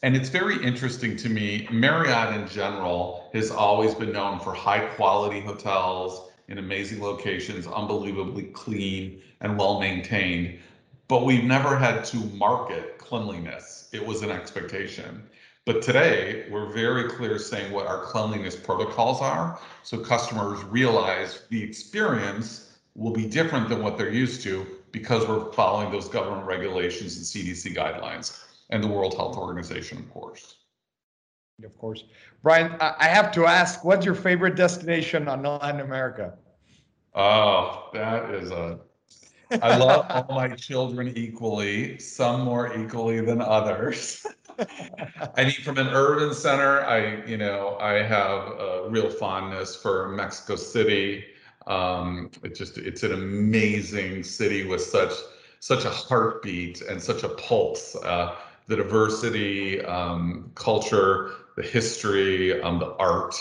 And 0.04 0.16
it's 0.16 0.30
very 0.30 0.61
interesting 0.64 1.16
to 1.18 1.28
me. 1.28 1.68
Marriott 1.71 2.35
in 2.35 2.49
general 2.49 3.30
has 3.35 3.52
always 3.52 3.94
been 3.94 4.11
known 4.11 4.40
for 4.40 4.52
high 4.52 4.80
quality 4.80 5.40
hotels 5.40 6.32
in 6.49 6.59
amazing 6.59 7.00
locations, 7.00 7.68
unbelievably 7.68 8.47
clean 8.47 9.23
and 9.42 9.56
well 9.56 9.78
maintained. 9.78 10.59
But 11.06 11.25
we've 11.25 11.44
never 11.44 11.76
had 11.76 12.04
to 12.06 12.16
market 12.16 12.99
cleanliness. 12.99 13.90
It 13.92 14.04
was 14.04 14.23
an 14.23 14.32
expectation. 14.32 15.23
But 15.66 15.82
today, 15.82 16.47
we're 16.50 16.73
very 16.73 17.09
clear 17.09 17.38
saying 17.38 17.71
what 17.71 17.87
our 17.87 18.02
cleanliness 18.02 18.56
protocols 18.56 19.21
are. 19.21 19.61
So 19.85 19.99
customers 19.99 20.64
realize 20.64 21.42
the 21.49 21.62
experience 21.62 22.73
will 22.97 23.12
be 23.12 23.26
different 23.26 23.68
than 23.68 23.85
what 23.85 23.97
they're 23.97 24.12
used 24.12 24.42
to 24.42 24.66
because 24.90 25.28
we're 25.28 25.52
following 25.52 25.92
those 25.92 26.09
government 26.09 26.44
regulations 26.44 27.16
and 27.16 27.25
CDC 27.25 27.76
guidelines 27.76 28.37
and 28.73 28.83
the 28.83 28.88
World 28.88 29.14
Health 29.14 29.37
Organization, 29.37 29.99
of 29.99 30.11
course. 30.12 30.57
Of 31.64 31.79
course. 31.79 32.05
Brian, 32.43 32.75
I 32.81 33.07
have 33.07 33.31
to 33.33 33.47
ask, 33.47 33.85
what's 33.85 34.05
your 34.05 34.17
favorite 34.17 34.57
destination 34.57 35.29
on 35.29 35.43
Latin 35.43 35.81
America? 35.81 36.35
Oh, 37.14 37.91
that 37.93 38.35
is 38.35 38.50
a 38.50 38.81
I 39.61 39.76
love 39.76 40.07
all 40.09 40.35
my 40.35 40.49
children 40.49 41.12
equally, 41.17 41.99
some 41.99 42.43
more 42.43 42.75
equally 42.75 43.21
than 43.21 43.43
others. 43.43 44.25
I 45.37 45.45
mean, 45.45 45.61
from 45.62 45.79
an 45.79 45.88
urban 45.88 46.33
center, 46.35 46.85
I, 46.85 47.25
you 47.26 47.37
know, 47.37 47.76
I 47.79 48.02
have 48.02 48.49
a 48.52 48.87
real 48.88 49.11
fondness 49.11 49.76
for 49.76 50.09
Mexico 50.09 50.57
City. 50.57 51.25
Um, 51.67 52.31
it 52.43 52.55
just, 52.55 52.79
it's 52.79 53.02
an 53.02 53.12
amazing 53.12 54.23
city 54.23 54.64
with 54.67 54.81
such, 54.81 55.12
such 55.61 55.85
a 55.85 55.91
heartbeat 55.91 56.81
and 56.83 57.00
such 57.00 57.23
a 57.23 57.29
pulse. 57.29 57.95
Uh, 57.97 58.37
the 58.66 58.76
diversity, 58.76 59.83
um, 59.85 60.50
culture, 60.54 61.33
the 61.57 61.62
history, 61.62 62.61
um, 62.62 62.78
the 62.78 62.95
art, 62.97 63.35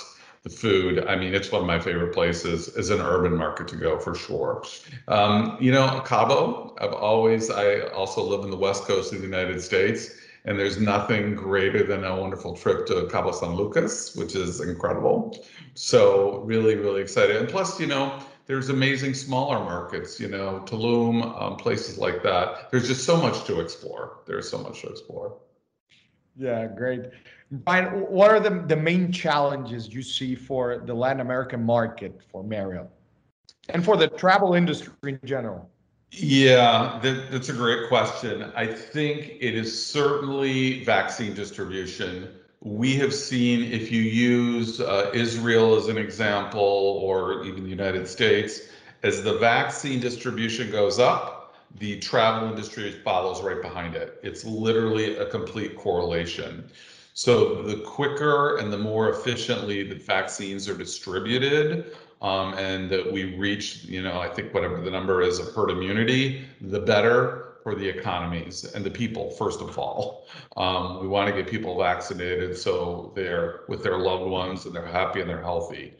the 0.43 0.49
food. 0.49 1.05
I 1.05 1.15
mean, 1.15 1.33
it's 1.35 1.51
one 1.51 1.61
of 1.61 1.67
my 1.67 1.79
favorite 1.79 2.13
places 2.13 2.75
as 2.75 2.89
an 2.89 2.99
urban 2.99 3.35
market 3.35 3.67
to 3.69 3.75
go 3.75 3.99
for 3.99 4.15
sure. 4.15 4.63
Um, 5.07 5.57
you 5.59 5.71
know, 5.71 6.01
Cabo, 6.05 6.75
I've 6.79 6.93
always, 6.93 7.49
I 7.49 7.81
also 7.89 8.23
live 8.23 8.43
in 8.43 8.49
the 8.49 8.57
West 8.57 8.85
Coast 8.85 9.13
of 9.13 9.19
the 9.19 9.25
United 9.25 9.61
States 9.61 10.11
and 10.45 10.59
there's 10.59 10.79
nothing 10.79 11.35
greater 11.35 11.83
than 11.83 12.03
a 12.03 12.19
wonderful 12.19 12.55
trip 12.55 12.87
to 12.87 13.07
Cabo 13.11 13.31
San 13.31 13.53
Lucas, 13.53 14.15
which 14.15 14.35
is 14.35 14.59
incredible. 14.59 15.37
So 15.75 16.39
really, 16.39 16.75
really 16.75 17.01
excited. 17.01 17.35
And 17.35 17.47
plus, 17.47 17.79
you 17.79 17.85
know, 17.85 18.19
there's 18.51 18.67
amazing 18.67 19.13
smaller 19.13 19.63
markets, 19.63 20.19
you 20.19 20.27
know, 20.27 20.61
Tulum, 20.65 21.41
um, 21.41 21.55
places 21.55 21.97
like 21.97 22.21
that. 22.21 22.69
There's 22.69 22.85
just 22.85 23.05
so 23.05 23.15
much 23.15 23.45
to 23.45 23.61
explore. 23.61 24.17
There's 24.25 24.49
so 24.49 24.57
much 24.57 24.81
to 24.81 24.89
explore. 24.89 25.37
Yeah, 26.35 26.67
great. 26.67 27.05
Brian, 27.49 28.01
what 28.09 28.29
are 28.29 28.41
the, 28.41 28.65
the 28.67 28.75
main 28.75 29.09
challenges 29.09 29.87
you 29.87 30.01
see 30.01 30.35
for 30.35 30.79
the 30.85 30.93
Latin 30.93 31.21
American 31.21 31.63
market 31.63 32.19
for 32.29 32.43
Marriott 32.43 32.89
and 33.69 33.85
for 33.85 33.95
the 33.95 34.09
travel 34.09 34.53
industry 34.53 34.93
in 35.03 35.19
general? 35.23 35.69
Yeah, 36.11 36.99
that, 37.03 37.31
that's 37.31 37.47
a 37.47 37.53
great 37.53 37.87
question. 37.87 38.51
I 38.53 38.67
think 38.67 39.37
it 39.39 39.55
is 39.55 39.85
certainly 39.85 40.83
vaccine 40.83 41.33
distribution. 41.33 42.27
We 42.63 42.95
have 42.97 43.11
seen, 43.11 43.71
if 43.71 43.91
you 43.91 44.01
use 44.01 44.79
uh, 44.79 45.09
Israel 45.15 45.75
as 45.75 45.87
an 45.87 45.97
example, 45.97 46.61
or 46.61 47.43
even 47.43 47.63
the 47.63 47.69
United 47.69 48.07
States, 48.07 48.61
as 49.01 49.23
the 49.23 49.39
vaccine 49.39 49.99
distribution 49.99 50.69
goes 50.71 50.99
up, 50.99 51.55
the 51.79 51.97
travel 51.99 52.49
industry 52.49 52.91
follows 52.91 53.41
right 53.41 53.61
behind 53.63 53.95
it. 53.95 54.19
It's 54.21 54.45
literally 54.45 55.15
a 55.15 55.25
complete 55.25 55.75
correlation. 55.75 56.69
So 57.15 57.63
the 57.63 57.77
quicker 57.77 58.57
and 58.57 58.71
the 58.71 58.77
more 58.77 59.09
efficiently 59.09 59.81
the 59.81 59.95
vaccines 59.95 60.69
are 60.69 60.77
distributed, 60.77 61.95
um, 62.21 62.53
and 62.53 62.91
that 62.91 63.11
we 63.11 63.35
reach, 63.37 63.85
you 63.85 64.03
know, 64.03 64.21
I 64.21 64.27
think 64.27 64.53
whatever 64.53 64.79
the 64.79 64.91
number 64.91 65.23
is 65.23 65.39
of 65.39 65.51
herd 65.55 65.71
immunity, 65.71 66.45
the 66.61 66.79
better 66.79 67.50
for 67.63 67.75
the 67.75 67.87
economies 67.87 68.63
and 68.63 68.83
the 68.83 68.91
people, 68.91 69.31
first 69.31 69.61
of 69.61 69.77
all. 69.77 70.27
Um, 70.57 71.01
we 71.01 71.07
want 71.07 71.29
to 71.29 71.35
get 71.35 71.49
people 71.49 71.77
vaccinated 71.77 72.57
so 72.57 73.11
they're 73.15 73.61
with 73.67 73.83
their 73.83 73.97
loved 73.97 74.29
ones 74.29 74.65
and 74.65 74.75
they're 74.75 74.85
happy 74.85 75.21
and 75.21 75.29
they're 75.29 75.41
healthy. 75.41 75.93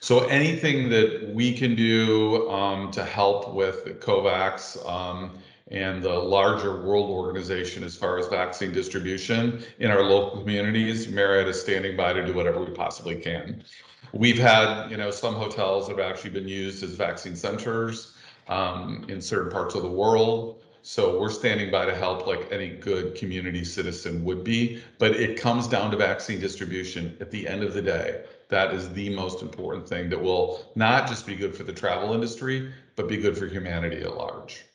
So 0.00 0.26
anything 0.26 0.90
that 0.90 1.30
we 1.32 1.56
can 1.56 1.74
do 1.74 2.50
um, 2.50 2.90
to 2.90 3.04
help 3.04 3.54
with 3.54 3.84
COVAX 4.00 4.86
um, 4.86 5.38
and 5.70 6.02
the 6.02 6.12
larger 6.12 6.82
world 6.82 7.08
organization 7.08 7.82
as 7.82 7.96
far 7.96 8.18
as 8.18 8.26
vaccine 8.26 8.70
distribution 8.70 9.64
in 9.78 9.90
our 9.90 10.02
local 10.02 10.40
communities, 10.40 11.08
Marriott 11.08 11.48
is 11.48 11.58
standing 11.58 11.96
by 11.96 12.12
to 12.12 12.24
do 12.24 12.34
whatever 12.34 12.62
we 12.62 12.70
possibly 12.72 13.16
can. 13.16 13.64
We've 14.12 14.38
had, 14.38 14.90
you 14.90 14.96
know, 14.96 15.10
some 15.10 15.34
hotels 15.34 15.88
have 15.88 15.98
actually 15.98 16.30
been 16.30 16.48
used 16.48 16.84
as 16.84 16.90
vaccine 16.90 17.34
centers 17.34 18.12
um, 18.48 19.06
in 19.08 19.20
certain 19.20 19.50
parts 19.50 19.74
of 19.74 19.82
the 19.82 19.90
world. 19.90 20.63
So 20.86 21.18
we're 21.18 21.30
standing 21.30 21.70
by 21.70 21.86
to 21.86 21.94
help 21.94 22.26
like 22.26 22.46
any 22.52 22.68
good 22.68 23.14
community 23.14 23.64
citizen 23.64 24.22
would 24.22 24.44
be. 24.44 24.82
But 24.98 25.12
it 25.12 25.40
comes 25.40 25.66
down 25.66 25.90
to 25.92 25.96
vaccine 25.96 26.38
distribution 26.38 27.16
at 27.22 27.30
the 27.30 27.48
end 27.48 27.62
of 27.62 27.72
the 27.72 27.80
day. 27.80 28.24
That 28.50 28.74
is 28.74 28.92
the 28.92 29.08
most 29.16 29.40
important 29.40 29.88
thing 29.88 30.10
that 30.10 30.20
will 30.20 30.70
not 30.74 31.08
just 31.08 31.26
be 31.26 31.36
good 31.36 31.56
for 31.56 31.62
the 31.62 31.72
travel 31.72 32.12
industry, 32.12 32.70
but 32.96 33.08
be 33.08 33.16
good 33.16 33.38
for 33.38 33.46
humanity 33.46 34.02
at 34.02 34.14
large. 34.14 34.66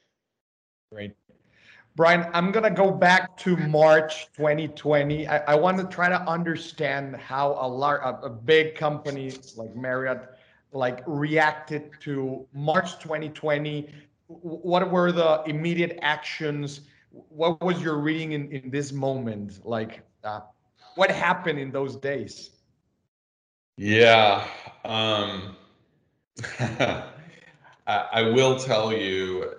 Great. 0.92 1.14
Brian, 1.96 2.28
I'm 2.34 2.52
going 2.52 2.64
to 2.64 2.72
go 2.72 2.90
back 2.90 3.38
to 3.38 3.56
March 3.56 4.30
2020. 4.36 5.28
I, 5.28 5.38
I 5.38 5.56
want 5.56 5.78
to 5.78 5.84
try 5.84 6.10
to 6.10 6.20
understand 6.22 7.18
how 7.18 7.56
a, 7.62 7.68
large, 7.68 8.02
a, 8.02 8.26
a 8.26 8.30
big 8.32 8.74
company 8.74 9.34
like 9.56 9.76
Marriott 9.76 10.28
like 10.72 11.04
reacted 11.06 11.92
to 12.02 12.48
March 12.54 12.98
2020. 13.00 13.90
What 14.30 14.92
were 14.92 15.12
the 15.12 15.42
immediate 15.48 15.98
actions? 16.04 16.82
What 17.10 17.60
was 17.64 17.82
your 17.82 17.98
reading 17.98 18.34
in, 18.34 18.52
in 18.52 18.70
this 18.70 18.92
moment? 18.92 19.66
Like, 19.66 20.04
uh, 20.24 20.42
what 20.96 21.10
happened 21.10 21.58
in 21.58 21.72
those 21.72 21.96
days? 21.96 22.52
Yeah. 23.78 24.46
Um, 24.86 25.56
I, 26.60 27.06
I 27.88 28.22
will 28.22 28.60
tell 28.60 28.94
you 28.94 29.52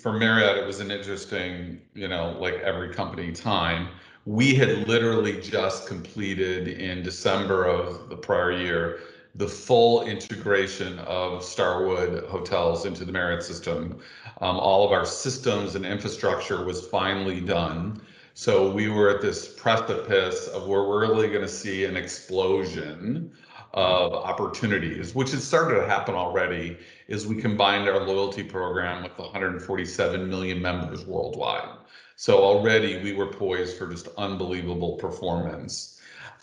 for 0.00 0.14
Marriott, 0.14 0.56
it 0.56 0.66
was 0.66 0.80
an 0.80 0.90
interesting, 0.90 1.82
you 1.92 2.08
know, 2.08 2.36
like 2.38 2.54
every 2.54 2.94
company 2.94 3.32
time. 3.32 3.88
We 4.24 4.54
had 4.54 4.88
literally 4.88 5.40
just 5.42 5.86
completed 5.86 6.68
in 6.68 7.02
December 7.02 7.66
of 7.66 8.08
the 8.08 8.16
prior 8.16 8.52
year 8.52 9.00
the 9.36 9.48
full 9.48 10.04
integration 10.06 10.98
of 11.00 11.42
Starwood 11.42 12.24
hotels 12.26 12.86
into 12.86 13.04
the 13.04 13.10
Marriott 13.10 13.42
system. 13.42 13.98
Um, 14.40 14.56
all 14.56 14.86
of 14.86 14.92
our 14.92 15.04
systems 15.04 15.74
and 15.74 15.84
infrastructure 15.84 16.64
was 16.64 16.86
finally 16.86 17.40
done. 17.40 18.00
So 18.34 18.70
we 18.70 18.88
were 18.88 19.10
at 19.10 19.20
this 19.20 19.48
precipice 19.48 20.46
of 20.48 20.66
where 20.68 20.84
we're 20.84 21.00
really 21.00 21.28
going 21.28 21.42
to 21.42 21.48
see 21.48 21.84
an 21.84 21.96
explosion 21.96 23.32
of 23.72 24.12
opportunities, 24.12 25.16
which 25.16 25.32
has 25.32 25.42
started 25.42 25.80
to 25.80 25.86
happen 25.86 26.14
already, 26.14 26.78
is 27.08 27.26
we 27.26 27.40
combined 27.40 27.88
our 27.88 28.06
loyalty 28.06 28.44
program 28.44 29.02
with 29.02 29.18
147 29.18 30.28
million 30.28 30.62
members 30.62 31.04
worldwide. 31.04 31.78
So 32.16 32.38
already 32.38 33.02
we 33.02 33.12
were 33.12 33.26
poised 33.26 33.76
for 33.76 33.88
just 33.88 34.08
unbelievable 34.16 34.96
performance. 34.96 35.93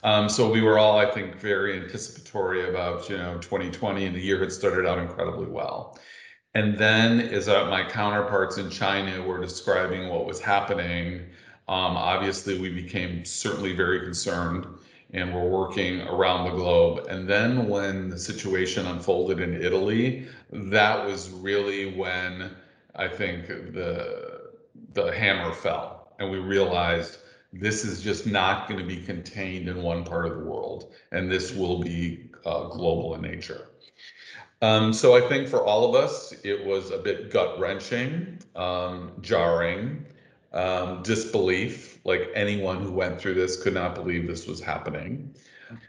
Um, 0.04 0.30
so 0.30 0.52
we 0.52 0.62
were 0.62 0.80
all, 0.80 0.98
I 0.98 1.06
think, 1.06 1.36
very 1.36 1.80
anticipatory 1.80 2.70
about 2.70 3.10
you 3.10 3.18
know 3.18 3.38
2020, 3.38 4.06
and 4.06 4.16
the 4.16 4.20
year 4.20 4.40
had 4.40 4.52
started 4.52 4.88
out 4.88 4.98
incredibly 4.98 5.48
well. 5.48 6.00
And 6.54 6.78
then, 6.78 7.22
as 7.22 7.48
uh, 7.48 7.66
my 7.66 7.88
counterparts 7.88 8.58
in 8.58 8.70
China 8.70 9.22
were 9.22 9.40
describing 9.40 10.10
what 10.10 10.26
was 10.26 10.40
happening, 10.40 11.22
um, 11.68 11.96
obviously 11.96 12.60
we 12.60 12.70
became 12.70 13.24
certainly 13.24 13.74
very 13.74 14.02
concerned 14.02 14.66
and 15.14 15.34
we're 15.34 15.48
working 15.48 16.02
around 16.02 16.46
the 16.46 16.56
globe. 16.56 17.06
And 17.10 17.28
then 17.30 17.68
when 17.68 18.10
the 18.10 18.18
situation 18.18 18.86
unfolded 18.86 19.40
in 19.40 19.62
Italy, 19.62 20.28
that 20.52 21.06
was 21.06 21.30
really 21.30 21.94
when 21.94 22.52
I 22.96 23.08
think 23.08 23.48
the 23.48 24.52
the 24.94 25.12
hammer 25.14 25.54
fell, 25.54 26.14
and 26.20 26.30
we 26.30 26.40
realized 26.40 27.20
this 27.54 27.84
is 27.84 28.02
just 28.02 28.26
not 28.26 28.68
going 28.68 28.80
to 28.80 28.86
be 28.86 29.02
contained 29.02 29.68
in 29.68 29.82
one 29.82 30.04
part 30.04 30.26
of 30.26 30.38
the 30.38 30.44
world, 30.44 30.94
and 31.12 31.30
this 31.30 31.54
will 31.54 31.80
be 31.80 32.30
uh, 32.46 32.68
global 32.70 33.16
in 33.16 33.22
nature. 33.22 33.68
Um, 34.62 34.94
so 34.94 35.16
I 35.16 35.28
think 35.28 35.48
for 35.48 35.66
all 35.66 35.90
of 35.90 36.02
us, 36.02 36.34
it 36.44 36.66
was 36.66 36.92
a 36.92 36.98
bit 36.98 37.32
gut 37.32 37.60
wrenching, 37.60 38.40
um, 38.56 39.12
jarring, 39.22 40.06
um, 40.54 41.02
disbelief. 41.02 42.00
Like 42.06 42.30
anyone 42.36 42.82
who 42.82 42.92
went 42.92 43.20
through 43.20 43.36
this 43.36 43.62
could 43.62 43.74
not 43.74 43.96
believe 43.96 44.28
this 44.28 44.48
was 44.48 44.62
happening. 44.62 45.34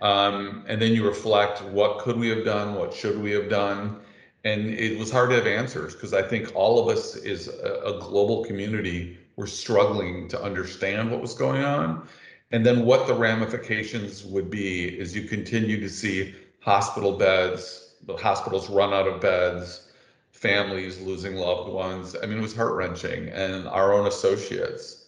Um, 0.00 0.64
and 0.68 0.80
then 0.80 0.92
you 0.92 1.06
reflect 1.06 1.62
what 1.62 1.98
could 1.98 2.16
we 2.16 2.28
have 2.28 2.44
done? 2.44 2.74
What 2.74 2.94
should 2.94 3.18
we 3.20 3.30
have 3.32 3.48
done? 3.48 4.00
And 4.44 4.70
it 4.70 4.98
was 4.98 5.10
hard 5.10 5.30
to 5.30 5.36
have 5.36 5.46
answers 5.46 5.94
because 5.94 6.12
I 6.14 6.22
think 6.22 6.52
all 6.54 6.80
of 6.80 6.96
us 6.96 7.16
is 7.16 7.48
a, 7.48 7.82
a 7.84 8.00
global 8.00 8.44
community 8.44 9.18
were 9.36 9.46
struggling 9.46 10.28
to 10.28 10.42
understand 10.42 11.10
what 11.10 11.20
was 11.20 11.34
going 11.34 11.64
on. 11.64 12.06
And 12.50 12.66
then 12.66 12.84
what 12.84 13.06
the 13.06 13.14
ramifications 13.14 14.24
would 14.24 14.50
be 14.50 15.00
as 15.00 15.16
you 15.16 15.22
continue 15.22 15.80
to 15.80 15.88
see 15.88 16.34
hospital 16.60 17.16
beds, 17.16 17.94
the 18.06 18.16
hospitals 18.16 18.68
run 18.68 18.92
out 18.92 19.08
of 19.08 19.20
beds, 19.20 19.88
families 20.32 21.00
losing 21.00 21.36
loved 21.36 21.72
ones. 21.72 22.14
I 22.22 22.26
mean, 22.26 22.38
it 22.38 22.42
was 22.42 22.54
heart 22.54 22.74
wrenching, 22.74 23.28
and 23.28 23.66
our 23.68 23.92
own 23.94 24.06
associates. 24.06 25.06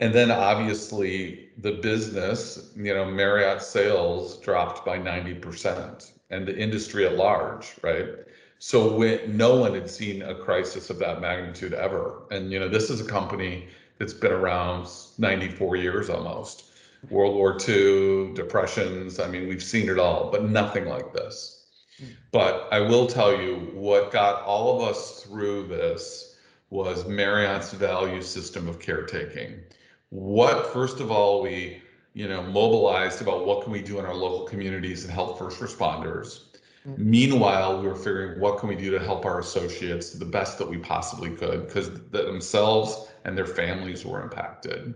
And 0.00 0.14
then 0.14 0.30
obviously 0.30 1.50
the 1.58 1.72
business, 1.72 2.70
you 2.76 2.94
know, 2.94 3.04
Marriott 3.10 3.62
sales 3.62 4.38
dropped 4.38 4.84
by 4.84 4.98
90% 4.98 6.12
and 6.30 6.46
the 6.46 6.56
industry 6.56 7.06
at 7.06 7.16
large, 7.16 7.74
right? 7.82 8.08
So 8.58 8.96
when 8.96 9.36
no 9.36 9.56
one 9.56 9.74
had 9.74 9.90
seen 9.90 10.22
a 10.22 10.34
crisis 10.34 10.90
of 10.90 10.98
that 11.00 11.20
magnitude 11.20 11.74
ever. 11.74 12.22
And 12.30 12.50
you 12.50 12.58
know, 12.58 12.68
this 12.68 12.90
is 12.90 13.00
a 13.00 13.04
company 13.04 13.68
that's 13.98 14.14
been 14.14 14.32
around 14.32 14.88
94 15.18 15.76
years 15.76 16.10
almost. 16.10 16.64
World 17.10 17.34
War 17.34 17.56
II, 17.68 18.32
depressions, 18.34 19.20
I 19.20 19.28
mean, 19.28 19.48
we've 19.48 19.62
seen 19.62 19.88
it 19.88 19.98
all, 19.98 20.30
but 20.30 20.44
nothing 20.44 20.86
like 20.86 21.12
this. 21.12 21.66
Hmm. 21.98 22.06
But 22.32 22.68
I 22.72 22.80
will 22.80 23.06
tell 23.06 23.40
you 23.40 23.70
what 23.74 24.10
got 24.10 24.42
all 24.42 24.76
of 24.76 24.88
us 24.88 25.22
through 25.22 25.68
this 25.68 26.36
was 26.70 27.06
Marriott's 27.06 27.72
value 27.72 28.22
system 28.22 28.68
of 28.68 28.80
caretaking. 28.80 29.60
What, 30.10 30.72
first 30.72 31.00
of 31.00 31.10
all, 31.10 31.42
we 31.42 31.82
you 32.16 32.26
know 32.26 32.42
mobilized 32.42 33.20
about 33.20 33.44
what 33.44 33.62
can 33.62 33.70
we 33.70 33.82
do 33.82 33.98
in 33.98 34.06
our 34.06 34.14
local 34.14 34.46
communities 34.46 35.04
and 35.04 35.12
help 35.12 35.38
first 35.38 35.60
responders. 35.60 36.44
Meanwhile, 36.96 37.80
we 37.80 37.88
were 37.88 37.96
figuring 37.96 38.40
what 38.40 38.58
can 38.58 38.68
we 38.68 38.76
do 38.76 38.90
to 38.92 39.00
help 39.00 39.24
our 39.24 39.40
associates 39.40 40.12
the 40.12 40.24
best 40.24 40.58
that 40.58 40.68
we 40.68 40.78
possibly 40.78 41.30
could 41.30 41.66
because 41.66 41.90
themselves 42.10 43.08
and 43.24 43.36
their 43.36 43.46
families 43.46 44.04
were 44.04 44.22
impacted. 44.22 44.94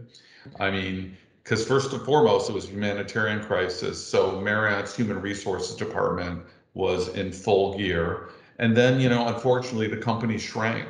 I 0.61 0.70
mean, 0.70 1.16
because 1.42 1.66
first 1.66 1.92
and 1.92 2.02
foremost, 2.02 2.49
it 2.49 2.52
was 2.52 2.66
a 2.66 2.70
humanitarian 2.70 3.42
crisis. 3.42 4.04
So 4.04 4.40
Marriott's 4.40 4.94
Human 4.94 5.20
Resources 5.20 5.75
Department 5.75 6.44
was 6.75 7.09
in 7.09 7.32
full 7.32 7.76
gear. 7.76 8.28
And 8.59 8.76
then, 8.76 9.00
you 9.00 9.09
know, 9.09 9.26
unfortunately, 9.26 9.88
the 9.88 9.97
company 9.97 10.38
shrank. 10.38 10.87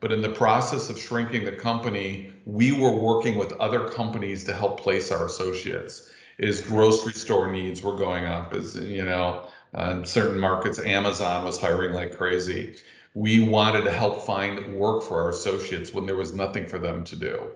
But 0.00 0.12
in 0.12 0.22
the 0.22 0.30
process 0.30 0.88
of 0.88 0.98
shrinking 0.98 1.44
the 1.44 1.52
company, 1.52 2.32
we 2.46 2.72
were 2.72 2.92
working 2.92 3.36
with 3.36 3.52
other 3.54 3.88
companies 3.88 4.44
to 4.44 4.54
help 4.54 4.80
place 4.80 5.10
our 5.10 5.26
associates. 5.26 6.08
Is 6.38 6.60
grocery 6.60 7.14
store 7.14 7.50
needs 7.50 7.82
were 7.82 7.96
going 7.96 8.24
up, 8.24 8.54
as 8.54 8.76
you 8.76 9.04
know, 9.04 9.48
Uh, 9.76 9.90
in 9.98 10.04
certain 10.04 10.38
markets, 10.38 10.78
Amazon 10.78 11.44
was 11.44 11.58
hiring 11.58 11.92
like 11.92 12.16
crazy. 12.16 12.76
We 13.14 13.40
wanted 13.40 13.82
to 13.82 13.92
help 13.92 14.24
find 14.24 14.74
work 14.74 15.02
for 15.02 15.20
our 15.20 15.30
associates 15.30 15.92
when 15.92 16.06
there 16.06 16.16
was 16.16 16.32
nothing 16.32 16.66
for 16.66 16.78
them 16.78 17.04
to 17.04 17.16
do. 17.16 17.50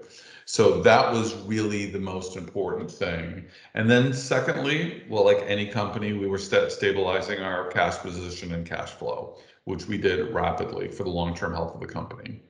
So 0.45 0.83
that 0.83 1.13
was 1.13 1.35
really 1.43 1.87
the 1.87 2.01
most 2.01 2.37
important 2.37 2.91
thing. 2.91 3.45
And 3.75 3.89
then 3.89 4.13
secondly, 4.13 5.05
well, 5.09 5.25
like 5.25 5.45
any 5.47 5.67
company, 5.67 6.13
we 6.13 6.27
were 6.27 6.39
st- 6.39 6.73
stabilizing 6.73 7.41
our 7.41 7.69
cash 7.69 7.99
position 7.99 8.53
and 8.53 8.67
cash 8.67 8.91
flow, 8.91 9.39
which 9.65 9.87
we 9.87 9.99
did 9.99 10.35
rapidly 10.35 10.89
for 10.89 11.05
the 11.05 11.11
long-term 11.11 11.55
health 11.55 11.75
of 11.75 11.81
the 11.81 11.87
company. 11.87 12.41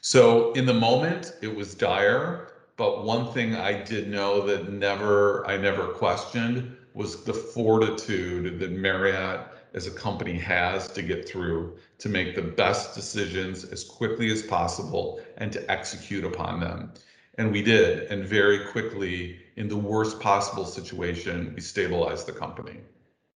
So 0.00 0.52
in 0.52 0.66
the 0.66 0.74
moment, 0.74 1.34
it 1.42 1.54
was 1.54 1.74
dire. 1.74 2.48
But 2.76 3.04
one 3.04 3.32
thing 3.32 3.54
I 3.54 3.82
did 3.84 4.08
know 4.08 4.44
that 4.46 4.72
never 4.72 5.46
I 5.46 5.56
never 5.56 5.88
questioned 5.88 6.73
was 6.94 7.24
the 7.24 7.34
fortitude 7.34 8.58
that 8.60 8.70
Marriott 8.70 9.40
as 9.74 9.88
a 9.88 9.90
company 9.90 10.38
has 10.38 10.88
to 10.92 11.02
get 11.02 11.28
through 11.28 11.76
to 11.98 12.08
make 12.08 12.36
the 12.36 12.42
best 12.42 12.94
decisions 12.94 13.64
as 13.64 13.82
quickly 13.82 14.30
as 14.30 14.42
possible 14.42 15.20
and 15.36 15.52
to 15.52 15.70
execute 15.70 16.24
upon 16.24 16.60
them. 16.60 16.92
And 17.36 17.50
we 17.50 17.62
did. 17.62 18.04
And 18.10 18.24
very 18.24 18.66
quickly, 18.66 19.40
in 19.56 19.68
the 19.68 19.76
worst 19.76 20.20
possible 20.20 20.64
situation, 20.64 21.52
we 21.56 21.60
stabilized 21.60 22.26
the 22.26 22.32
company. 22.32 22.78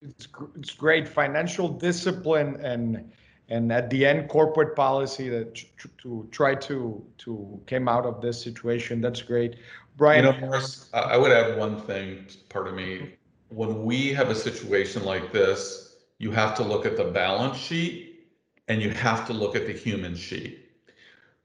It's, 0.04 0.28
it's 0.56 0.74
great 0.76 1.08
financial 1.08 1.68
discipline 1.68 2.58
and 2.62 3.12
and 3.50 3.72
at 3.72 3.90
the 3.90 4.06
end 4.06 4.28
corporate 4.28 4.76
policy 4.76 5.30
that 5.30 5.56
to, 5.56 5.88
to 5.98 6.28
try 6.32 6.54
to 6.54 7.04
to 7.18 7.60
came 7.66 7.88
out 7.88 8.06
of 8.06 8.22
this 8.22 8.40
situation 8.40 9.02
that's 9.02 9.22
great 9.22 9.56
brian 9.96 10.26
you 10.26 10.32
know 10.32 10.48
Morris, 10.48 10.90
i 10.94 11.18
would 11.18 11.32
add 11.32 11.58
one 11.58 11.80
thing 11.82 12.26
part 12.50 12.68
of 12.68 12.76
me 12.76 13.17
when 13.50 13.84
we 13.84 14.14
have 14.14 14.30
a 14.30 14.36
situation 14.36 15.04
like 15.04 15.32
this 15.32 15.96
you 16.20 16.32
have 16.32 16.56
to 16.56 16.64
look 16.64 16.86
at 16.86 16.98
the 16.98 17.04
balance 17.04 17.58
sheet 17.58 18.28
and 18.68 18.82
you 18.82 18.90
have 18.90 19.26
to 19.28 19.34
look 19.34 19.56
at 19.56 19.66
the 19.66 19.74
human 19.74 20.16
sheet 20.16 20.70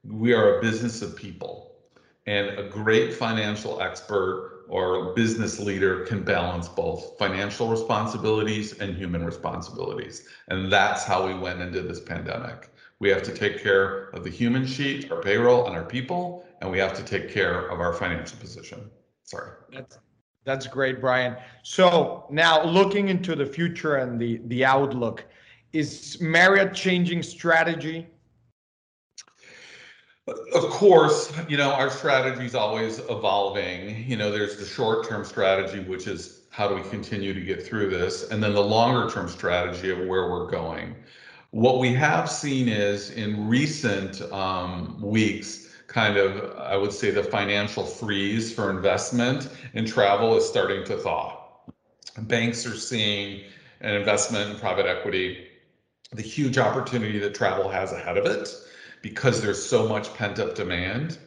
we 0.03 0.33
are 0.33 0.57
a 0.57 0.61
business 0.61 1.01
of 1.01 1.15
people 1.15 1.75
and 2.25 2.57
a 2.57 2.63
great 2.69 3.13
financial 3.13 3.81
expert 3.81 4.53
or 4.69 5.13
business 5.13 5.59
leader 5.59 6.05
can 6.05 6.23
balance 6.23 6.67
both 6.67 7.17
financial 7.17 7.67
responsibilities 7.67 8.79
and 8.79 8.95
human 8.95 9.25
responsibilities. 9.25 10.27
And 10.47 10.71
that's 10.71 11.03
how 11.03 11.27
we 11.27 11.33
went 11.33 11.61
into 11.61 11.81
this 11.81 11.99
pandemic. 11.99 12.69
We 12.99 13.09
have 13.09 13.23
to 13.23 13.33
take 13.33 13.61
care 13.61 14.09
of 14.09 14.23
the 14.23 14.29
human 14.29 14.65
sheet, 14.65 15.11
our 15.11 15.21
payroll, 15.21 15.67
and 15.67 15.75
our 15.75 15.83
people, 15.83 16.45
and 16.61 16.71
we 16.71 16.79
have 16.79 16.93
to 16.93 17.03
take 17.03 17.29
care 17.29 17.67
of 17.67 17.79
our 17.81 17.93
financial 17.93 18.37
position. 18.39 18.89
Sorry. 19.23 19.51
That's, 19.71 19.99
that's 20.45 20.67
great, 20.67 20.99
Brian. 20.99 21.37
So 21.63 22.25
now 22.29 22.63
looking 22.63 23.09
into 23.09 23.35
the 23.35 23.45
future 23.45 23.95
and 23.97 24.19
the, 24.19 24.41
the 24.45 24.65
outlook, 24.65 25.25
is 25.71 26.17
Marriott 26.21 26.73
changing 26.73 27.23
strategy 27.23 28.07
of 30.27 30.69
course, 30.69 31.33
you 31.49 31.57
know, 31.57 31.71
our 31.73 31.89
strategy 31.89 32.45
is 32.45 32.55
always 32.55 32.99
evolving. 32.99 34.05
You 34.07 34.15
know, 34.15 34.31
there's 34.31 34.57
the 34.57 34.65
short 34.65 35.07
term 35.07 35.25
strategy, 35.25 35.81
which 35.81 36.07
is 36.07 36.41
how 36.49 36.67
do 36.67 36.75
we 36.75 36.81
continue 36.89 37.33
to 37.33 37.41
get 37.41 37.65
through 37.65 37.89
this? 37.89 38.29
And 38.29 38.41
then 38.41 38.53
the 38.53 38.63
longer 38.63 39.09
term 39.09 39.27
strategy 39.27 39.89
of 39.89 39.97
where 39.99 40.29
we're 40.29 40.49
going. 40.49 40.95
What 41.51 41.79
we 41.79 41.93
have 41.93 42.31
seen 42.31 42.67
is 42.67 43.11
in 43.11 43.47
recent 43.47 44.21
um, 44.31 44.99
weeks, 45.01 45.62
kind 45.93 46.17
of, 46.17 46.57
I 46.57 46.75
would 46.75 46.91
say, 46.91 47.11
the 47.11 47.23
financial 47.23 47.85
freeze 47.85 48.51
for 48.51 48.71
investment 48.71 49.49
in 49.73 49.85
travel 49.85 50.35
is 50.35 50.47
starting 50.47 50.83
to 50.85 50.97
thaw. 50.97 51.39
Banks 52.17 52.65
are 52.65 52.75
seeing 52.75 53.43
an 53.81 53.95
investment 53.95 54.51
in 54.51 54.59
private 54.59 54.87
equity, 54.87 55.47
the 56.11 56.23
huge 56.23 56.57
opportunity 56.57 57.19
that 57.19 57.35
travel 57.35 57.69
has 57.69 57.91
ahead 57.91 58.17
of 58.17 58.25
it 58.25 58.49
because 59.03 59.41
there's 59.41 59.63
so 59.63 59.87
much 59.87 60.13
pent 60.15 60.39
up 60.39 60.55
demand. 60.55 61.19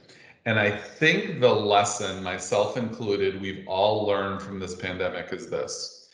And 0.46 0.58
I 0.58 0.70
think 0.70 1.40
the 1.40 1.52
lesson, 1.52 2.22
myself 2.22 2.76
included, 2.76 3.40
we've 3.40 3.66
all 3.68 4.04
learned 4.04 4.42
from 4.42 4.58
this 4.58 4.74
pandemic 4.74 5.32
is 5.32 5.48
this 5.48 6.08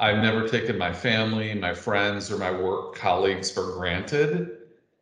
I've 0.00 0.22
never 0.22 0.46
taken 0.46 0.78
my 0.78 0.92
family, 0.92 1.54
my 1.54 1.74
friends, 1.74 2.30
or 2.30 2.38
my 2.38 2.52
work 2.52 2.94
colleagues 2.94 3.50
for 3.50 3.72
granted. 3.72 4.58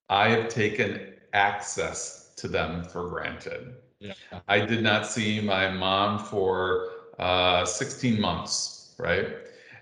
I 0.08 0.28
have 0.30 0.48
taken 0.48 1.12
access 1.34 2.25
to 2.36 2.48
them 2.48 2.84
for 2.84 3.08
granted. 3.08 3.74
Yeah. 3.98 4.12
I 4.48 4.60
did 4.60 4.82
not 4.82 5.06
see 5.06 5.40
my 5.40 5.70
mom 5.70 6.18
for 6.18 6.90
uh, 7.18 7.64
16 7.64 8.20
months, 8.20 8.94
right? 8.98 9.28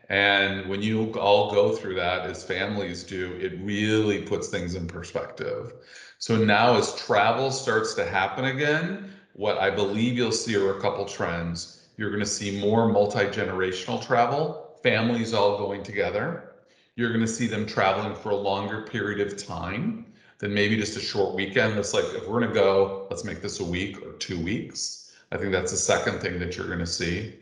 And 0.08 0.68
when 0.68 0.82
you 0.82 1.12
all 1.14 1.50
go 1.50 1.74
through 1.74 1.94
that 1.96 2.28
as 2.28 2.44
families 2.44 3.02
do, 3.02 3.32
it 3.40 3.58
really 3.60 4.22
puts 4.22 4.48
things 4.48 4.74
in 4.74 4.86
perspective. 4.86 5.72
So 6.18 6.36
now, 6.36 6.76
as 6.76 6.94
travel 6.94 7.50
starts 7.50 7.94
to 7.94 8.04
happen 8.04 8.44
again, 8.44 9.10
what 9.32 9.58
I 9.58 9.70
believe 9.70 10.16
you'll 10.16 10.30
see 10.30 10.56
are 10.56 10.76
a 10.76 10.80
couple 10.80 11.04
trends. 11.06 11.88
You're 11.96 12.10
going 12.10 12.20
to 12.20 12.26
see 12.26 12.60
more 12.60 12.88
multi 12.88 13.24
generational 13.26 14.04
travel, 14.04 14.78
families 14.82 15.34
all 15.34 15.58
going 15.58 15.82
together. 15.82 16.52
You're 16.96 17.10
going 17.10 17.24
to 17.24 17.32
see 17.32 17.46
them 17.46 17.66
traveling 17.66 18.14
for 18.14 18.30
a 18.30 18.36
longer 18.36 18.82
period 18.82 19.26
of 19.26 19.36
time 19.36 20.06
than 20.38 20.52
maybe 20.52 20.76
just 20.76 20.96
a 20.96 21.00
short 21.00 21.34
weekend. 21.34 21.76
That's 21.76 21.94
like, 21.94 22.04
if 22.06 22.26
we're 22.26 22.40
going 22.40 22.48
to 22.48 22.54
go, 22.54 23.06
let's 23.10 23.24
make 23.24 23.40
this 23.40 23.60
a 23.60 23.64
week 23.64 24.04
or 24.04 24.12
two 24.14 24.38
weeks. 24.38 25.12
I 25.32 25.36
think 25.36 25.52
that's 25.52 25.70
the 25.70 25.76
second 25.76 26.20
thing 26.20 26.38
that 26.38 26.56
you're 26.56 26.66
going 26.66 26.78
to 26.80 26.86
see. 26.86 27.34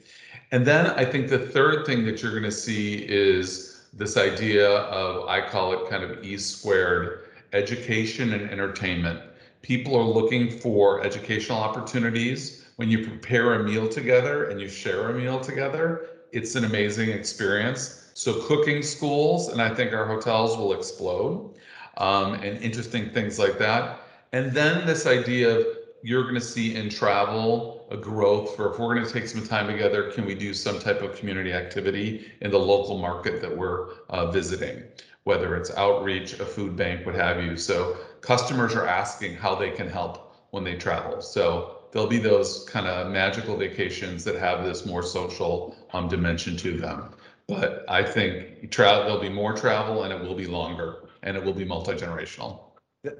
And 0.51 0.67
then 0.67 0.87
I 0.87 1.05
think 1.05 1.29
the 1.29 1.39
third 1.39 1.87
thing 1.87 2.05
that 2.05 2.23
you're 2.23 2.33
going 2.33 2.43
to 2.43 2.53
see 2.53 3.07
is 3.09 3.83
this 3.93 4.17
idea 4.17 4.69
of, 4.69 5.29
I 5.29 5.41
call 5.49 5.73
it 5.73 5.91
kind 5.91 6.03
of 6.05 6.23
E 6.25 6.37
squared 6.39 7.31
education 7.53 8.33
and 8.33 8.51
entertainment. 8.51 9.21
People 9.63 9.97
are 9.97 10.05
looking 10.05 10.51
for 10.51 11.05
educational 11.05 11.59
opportunities. 11.59 12.67
When 12.77 12.91
you 12.91 13.07
prepare 13.07 13.55
a 13.55 13.65
meal 13.65 13.89
together 13.89 14.45
and 14.45 14.61
you 14.61 14.69
share 14.69 15.11
a 15.11 15.15
meal 15.15 15.41
together, 15.41 16.09
it's 16.33 16.55
an 16.55 16.65
amazing 16.65 17.11
experience. 17.11 18.11
So, 18.15 18.43
cooking 18.43 18.83
schools, 18.83 19.49
and 19.49 19.61
I 19.61 19.75
think 19.75 19.93
our 19.93 20.07
hotels 20.07 20.57
will 20.57 20.73
explode, 20.73 21.55
um, 21.99 22.35
and 22.35 22.59
interesting 22.63 23.11
things 23.11 23.39
like 23.39 23.59
that. 23.59 24.01
And 24.33 24.53
then 24.53 24.87
this 24.87 25.07
idea 25.07 25.59
of 25.59 25.67
you're 26.03 26.23
going 26.23 26.35
to 26.35 26.41
see 26.41 26.75
in 26.75 26.89
travel 26.89 27.87
a 27.91 27.97
growth 27.97 28.57
for 28.57 28.73
if 28.73 28.79
we're 28.79 28.95
going 28.95 29.07
to 29.07 29.13
take 29.13 29.29
some 29.29 29.47
time 29.47 29.67
together, 29.67 30.11
can 30.11 30.25
we 30.25 30.35
do 30.35 30.55
some 30.55 30.79
type 30.79 31.03
of 31.03 31.15
community 31.15 31.53
activity 31.53 32.33
in 32.41 32.51
the 32.51 32.59
local 32.59 32.99
market 32.99 33.41
that 33.43 33.55
we're 33.55 33.91
uh, 34.09 34.31
visiting? 34.31 34.83
whether 35.25 35.55
it's 35.57 35.71
outreach, 35.77 36.35
a 36.41 36.47
food 36.47 36.77
bank, 36.77 37.07
what 37.07 37.15
have 37.15 37.43
you. 37.43 37.57
So 37.57 37.97
customers 38.21 38.75
are 38.75 38.87
asking 38.87 39.37
how 39.37 39.55
they 39.55 39.71
can 39.71 39.89
help 39.89 40.35
when 40.51 40.65
they 40.65 40.75
travel. 40.75 41.21
So 41.21 41.85
there'll 41.93 42.09
be 42.09 42.19
those 42.19 42.65
kind 42.69 42.87
of 42.87 43.11
magical 43.11 43.57
vacations 43.57 44.25
that 44.25 44.37
have 44.37 44.65
this 44.65 44.85
more 44.85 45.03
social 45.03 45.77
um, 45.93 46.09
dimension 46.09 46.57
to 46.59 46.77
them. 46.77 47.11
But 47.47 47.85
I 47.89 48.03
think 48.03 48.71
travel 48.71 49.05
there'll 49.05 49.21
be 49.21 49.29
more 49.29 49.53
travel 49.53 50.05
and 50.05 50.13
it 50.13 50.21
will 50.21 50.35
be 50.35 50.47
longer 50.47 51.02
and 51.23 51.37
it 51.37 51.45
will 51.45 51.53
be 51.53 51.65
multi 51.65 51.93
generational. 51.93 52.61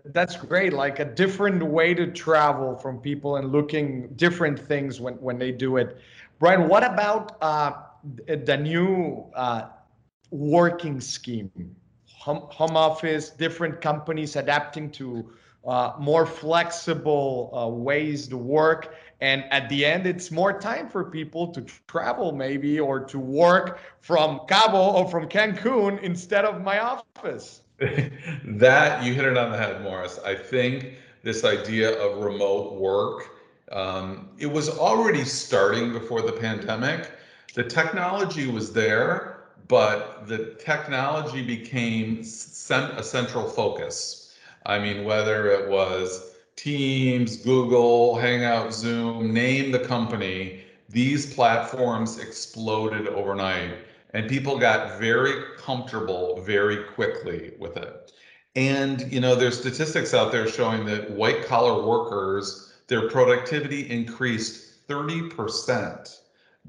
That's 0.05 0.37
great. 0.37 0.73
Like 0.73 1.01
a 1.01 1.05
different 1.05 1.63
way 1.63 1.93
to 1.95 2.07
travel 2.07 2.77
from 2.77 2.99
people 2.99 3.37
and 3.37 3.51
looking 3.51 4.09
different 4.15 4.59
things 4.59 5.01
when, 5.01 5.15
when 5.15 5.39
they 5.39 5.51
do 5.51 5.77
it. 5.77 5.99
Brian, 6.39 6.69
what 6.69 6.85
about 6.85 7.37
uh, 7.43 7.73
the 8.27 8.57
new 8.57 9.25
uh, 9.35 9.69
working 10.31 11.01
scheme? 11.01 11.51
Home, 12.19 12.47
home 12.51 12.77
office, 12.77 13.31
different 13.31 13.81
companies 13.81 14.37
adapting 14.37 14.93
to 14.93 15.33
uh, 15.67 15.93
more 15.99 16.27
flexible 16.27 17.51
uh, 17.53 17.69
ways 17.69 18.29
to 18.29 18.37
work. 18.37 18.95
And 19.21 19.45
at 19.51 19.69
the 19.69 19.85
end, 19.85 20.07
it's 20.07 20.31
more 20.31 20.59
time 20.59 20.89
for 20.89 21.05
people 21.05 21.49
to 21.49 21.65
travel, 21.89 22.33
maybe, 22.33 22.79
or 22.79 23.01
to 23.05 23.19
work 23.19 23.81
from 24.01 24.41
Cabo 24.49 24.93
or 24.93 25.09
from 25.09 25.29
Cancun 25.29 26.01
instead 26.03 26.45
of 26.45 26.61
my 26.63 26.79
office. 26.81 27.62
that 28.45 29.03
you 29.05 29.15
hit 29.15 29.25
it 29.25 29.37
on 29.37 29.53
the 29.53 29.59
head, 29.59 29.83
Morris. 29.83 30.19
I 30.25 30.35
think 30.35 30.95
this 31.23 31.45
idea 31.45 31.99
of 32.01 32.23
remote 32.23 32.75
work, 32.75 33.31
um, 33.71 34.31
it 34.39 34.47
was 34.47 34.69
already 34.69 35.25
starting 35.25 35.93
before 35.93 36.23
the 36.23 36.33
pandemic. 36.33 37.13
The 37.55 37.65
technology 37.65 38.47
was 38.47 38.73
there, 38.73 39.45
but 39.69 40.27
the 40.27 40.55
technology 40.59 41.43
became 41.43 42.21
a 42.21 43.03
central 43.03 43.49
focus 43.49 44.23
I 44.67 44.79
mean, 44.79 45.05
whether 45.05 45.49
it 45.51 45.69
was 45.69 46.37
Teams, 46.57 47.37
Google, 47.37 48.17
Hangout, 48.17 48.73
Zoom, 48.73 49.33
name 49.33 49.73
the 49.73 49.81
company, 49.81 50.63
these 50.89 51.35
platforms 51.35 52.19
exploded 52.19 53.09
overnight 53.09 53.75
and 54.13 54.29
people 54.29 54.59
got 54.59 54.99
very 54.99 55.37
comfortable 55.57 56.37
very 56.45 56.79
quickly 56.79 57.51
with 57.59 57.77
it. 57.77 58.13
And 58.55 59.03
you 59.13 59.21
know, 59.21 59.35
there's 59.35 59.57
statistics 59.57 60.13
out 60.15 60.31
there 60.31 60.47
showing 60.47 60.85
that 60.87 61.11
white 61.11 61.41
collar 61.41 61.75
workers, 61.77 62.57
their 62.89 63.03
productivity 63.03 63.89
increased 63.89 64.61
30% 64.89 66.21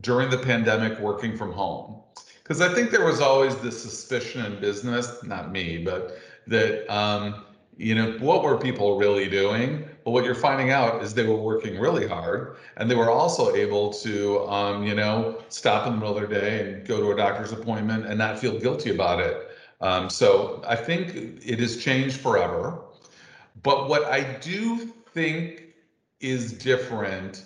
during 0.02 0.30
the 0.30 0.38
pandemic 0.38 0.98
working 1.00 1.34
from 1.34 1.52
home. 1.52 1.98
Because 2.44 2.62
I 2.62 2.70
think 2.70 2.92
there 2.92 3.04
was 3.04 3.20
always 3.22 3.58
this 3.58 3.82
suspicion 3.82 4.42
in 4.46 4.60
business, 4.60 5.14
not 5.22 5.52
me, 5.52 5.78
but 5.78 6.12
that 6.48 6.78
um, 6.90 7.36
you 7.78 7.96
know 7.96 8.14
what 8.20 8.44
were 8.44 8.56
people 8.56 8.94
really 8.94 9.28
doing 9.28 9.82
well 10.04 10.14
what 10.14 10.26
you're 10.26 10.36
finding 10.36 10.72
out 10.72 11.02
is 11.04 11.14
they 11.14 11.26
were 11.26 11.38
working 11.38 11.80
really 11.80 12.08
hard 12.08 12.58
and 12.78 12.90
they 12.90 12.96
were 12.96 13.10
also 13.10 13.56
able 13.56 13.94
to 13.94 14.46
um, 14.48 14.86
you 14.86 14.96
know 14.96 15.42
stop 15.50 15.88
in 15.88 15.94
the 15.94 16.00
middle 16.00 16.18
of 16.18 16.30
their 16.30 16.42
day 16.42 16.74
and 16.74 16.88
go 16.88 17.00
to 17.02 17.12
a 17.12 17.16
doctor's 17.16 17.52
appointment 17.52 18.06
and 18.06 18.18
not 18.18 18.40
feel 18.40 18.60
guilty 18.60 18.90
about 18.92 19.20
it. 19.20 19.50
Um, 19.82 20.10
so 20.10 20.64
i 20.68 20.76
think 20.76 21.42
it 21.46 21.60
has 21.60 21.78
changed 21.84 22.18
forever. 22.18 22.80
But 23.62 23.88
what 23.88 24.04
i 24.06 24.22
do 24.40 24.94
think 25.14 25.64
is 26.20 26.54
different 26.54 27.46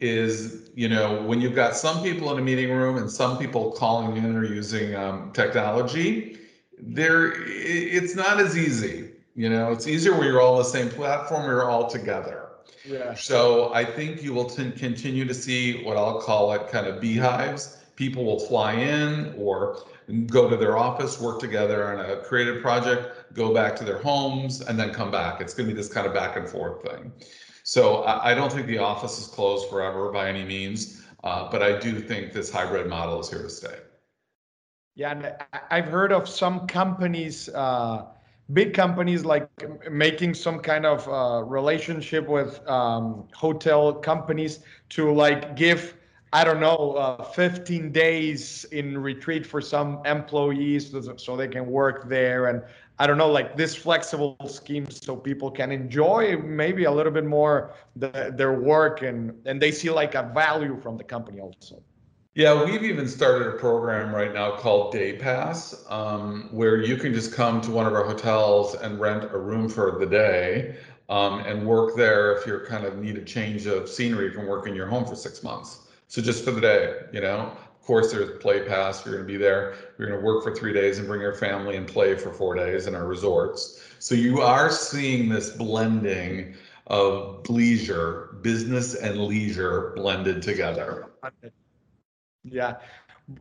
is 0.00 0.70
you 0.74 0.88
know 0.88 1.22
when 1.22 1.40
you've 1.40 1.54
got 1.54 1.76
some 1.76 2.02
people 2.02 2.32
in 2.32 2.38
a 2.38 2.42
meeting 2.42 2.70
room 2.70 2.96
and 2.96 3.10
some 3.10 3.38
people 3.38 3.72
calling 3.72 4.16
in 4.16 4.36
or 4.36 4.44
using 4.44 4.94
um, 4.94 5.30
technology 5.32 6.38
there 6.78 7.32
it's 7.46 8.14
not 8.14 8.40
as 8.40 8.56
easy 8.56 9.10
you 9.40 9.48
know, 9.48 9.72
it's 9.72 9.86
easier 9.86 10.12
when 10.12 10.24
you're 10.24 10.42
all 10.42 10.52
on 10.52 10.58
the 10.58 10.64
same 10.64 10.90
platform, 10.90 11.46
you're 11.46 11.70
all 11.70 11.88
together. 11.88 12.50
Yeah. 12.84 13.14
So 13.14 13.72
I 13.72 13.86
think 13.86 14.22
you 14.22 14.34
will 14.34 14.44
t- 14.44 14.70
continue 14.72 15.24
to 15.24 15.32
see 15.32 15.82
what 15.82 15.96
I'll 15.96 16.20
call 16.20 16.52
it 16.52 16.68
kind 16.68 16.86
of 16.86 17.00
beehives. 17.00 17.78
People 17.96 18.22
will 18.22 18.38
fly 18.38 18.74
in 18.74 19.34
or 19.38 19.78
go 20.26 20.50
to 20.50 20.58
their 20.58 20.76
office, 20.76 21.18
work 21.18 21.40
together 21.40 21.90
on 21.90 22.04
a 22.04 22.18
creative 22.18 22.60
project, 22.60 23.32
go 23.32 23.54
back 23.54 23.74
to 23.76 23.84
their 23.84 24.02
homes, 24.02 24.60
and 24.60 24.78
then 24.78 24.92
come 24.92 25.10
back. 25.10 25.40
It's 25.40 25.54
going 25.54 25.66
to 25.70 25.74
be 25.74 25.76
this 25.76 25.90
kind 25.90 26.06
of 26.06 26.12
back 26.12 26.36
and 26.36 26.46
forth 26.46 26.82
thing. 26.82 27.10
So 27.62 28.02
I, 28.02 28.32
I 28.32 28.34
don't 28.34 28.52
think 28.52 28.66
the 28.66 28.76
office 28.76 29.18
is 29.18 29.26
closed 29.26 29.70
forever 29.70 30.12
by 30.12 30.28
any 30.28 30.44
means, 30.44 31.02
uh, 31.24 31.50
but 31.50 31.62
I 31.62 31.78
do 31.78 31.98
think 31.98 32.34
this 32.34 32.50
hybrid 32.50 32.88
model 32.88 33.18
is 33.20 33.30
here 33.30 33.42
to 33.44 33.48
stay. 33.48 33.78
Yeah, 34.96 35.12
and 35.12 35.34
I've 35.70 35.86
heard 35.86 36.12
of 36.12 36.28
some 36.28 36.66
companies. 36.66 37.48
Uh, 37.48 38.04
big 38.52 38.74
companies 38.74 39.24
like 39.24 39.48
making 39.90 40.34
some 40.34 40.58
kind 40.58 40.86
of 40.86 41.06
uh, 41.08 41.44
relationship 41.44 42.26
with 42.28 42.66
um, 42.68 43.28
hotel 43.34 43.92
companies 43.92 44.60
to 44.88 45.12
like 45.12 45.56
give 45.56 45.96
i 46.32 46.42
don't 46.44 46.60
know 46.60 46.92
uh, 46.92 47.22
15 47.22 47.92
days 47.92 48.64
in 48.72 48.98
retreat 48.98 49.46
for 49.46 49.60
some 49.60 50.00
employees 50.04 50.94
so 51.16 51.36
they 51.36 51.48
can 51.48 51.66
work 51.66 52.08
there. 52.08 52.46
And 52.46 52.62
i 52.98 53.06
don't 53.06 53.18
know 53.18 53.30
like 53.30 53.56
this 53.56 53.74
flexible 53.74 54.36
scheme 54.46 54.90
so 54.90 55.16
people 55.16 55.50
can 55.50 55.70
enjoy 55.70 56.36
maybe 56.38 56.84
a 56.84 56.90
little 56.90 57.12
bit 57.12 57.24
more 57.24 57.74
the, 57.96 58.32
their 58.36 58.52
work 58.52 59.02
and 59.02 59.34
and 59.46 59.60
they 59.60 59.72
see 59.72 59.90
like 59.90 60.14
a 60.14 60.30
value 60.34 60.78
from 60.80 60.96
the 60.96 61.04
company 61.04 61.40
also 61.40 61.82
yeah, 62.34 62.64
we've 62.64 62.84
even 62.84 63.08
started 63.08 63.48
a 63.48 63.52
program 63.52 64.14
right 64.14 64.32
now 64.32 64.56
called 64.56 64.92
Day 64.92 65.16
Pass, 65.16 65.84
um, 65.88 66.48
where 66.52 66.80
you 66.80 66.96
can 66.96 67.12
just 67.12 67.32
come 67.34 67.60
to 67.62 67.72
one 67.72 67.86
of 67.86 67.92
our 67.92 68.04
hotels 68.04 68.76
and 68.76 69.00
rent 69.00 69.24
a 69.24 69.38
room 69.38 69.68
for 69.68 69.98
the 69.98 70.06
day 70.06 70.76
um, 71.08 71.40
and 71.40 71.66
work 71.66 71.96
there 71.96 72.36
if 72.36 72.46
you're 72.46 72.64
kind 72.66 72.84
of 72.84 72.98
need 72.98 73.16
a 73.16 73.24
change 73.24 73.66
of 73.66 73.88
scenery 73.88 74.32
from 74.32 74.46
working 74.46 74.70
in 74.70 74.76
your 74.76 74.86
home 74.86 75.04
for 75.04 75.16
six 75.16 75.42
months. 75.42 75.88
So 76.06 76.22
just 76.22 76.44
for 76.44 76.52
the 76.52 76.60
day, 76.60 76.94
you 77.12 77.20
know. 77.20 77.56
Of 77.80 77.86
course, 77.86 78.12
there's 78.12 78.38
Play 78.40 78.62
Pass. 78.62 79.04
You're 79.04 79.14
going 79.14 79.26
to 79.26 79.32
be 79.32 79.38
there. 79.38 79.74
You're 79.98 80.08
going 80.08 80.20
to 80.20 80.24
work 80.24 80.44
for 80.44 80.54
three 80.54 80.72
days 80.72 80.98
and 80.98 81.08
bring 81.08 81.20
your 81.20 81.34
family 81.34 81.76
and 81.76 81.88
play 81.88 82.14
for 82.14 82.32
four 82.32 82.54
days 82.54 82.86
in 82.86 82.94
our 82.94 83.06
resorts. 83.06 83.82
So 83.98 84.14
you 84.14 84.40
are 84.40 84.70
seeing 84.70 85.28
this 85.28 85.50
blending 85.50 86.54
of 86.86 87.48
leisure, 87.48 88.36
business 88.42 88.94
and 88.94 89.18
leisure 89.18 89.92
blended 89.96 90.42
together. 90.42 91.10
Yeah. 92.44 92.76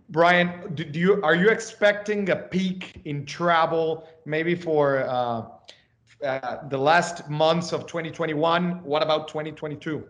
Brian, 0.10 0.74
do, 0.76 0.84
do 0.84 1.00
you 1.00 1.22
are 1.24 1.36
you 1.36 1.50
expecting 1.50 2.30
a 2.30 2.36
peak 2.36 3.02
in 3.06 3.26
travel 3.26 4.08
maybe 4.26 4.54
for 4.54 5.04
uh, 5.08 5.46
uh, 6.24 6.68
the 6.68 6.78
last 6.78 7.30
months 7.30 7.72
of 7.72 7.88
2021? 7.88 8.84
What 8.84 9.02
about 9.02 9.28
2022? 9.28 10.04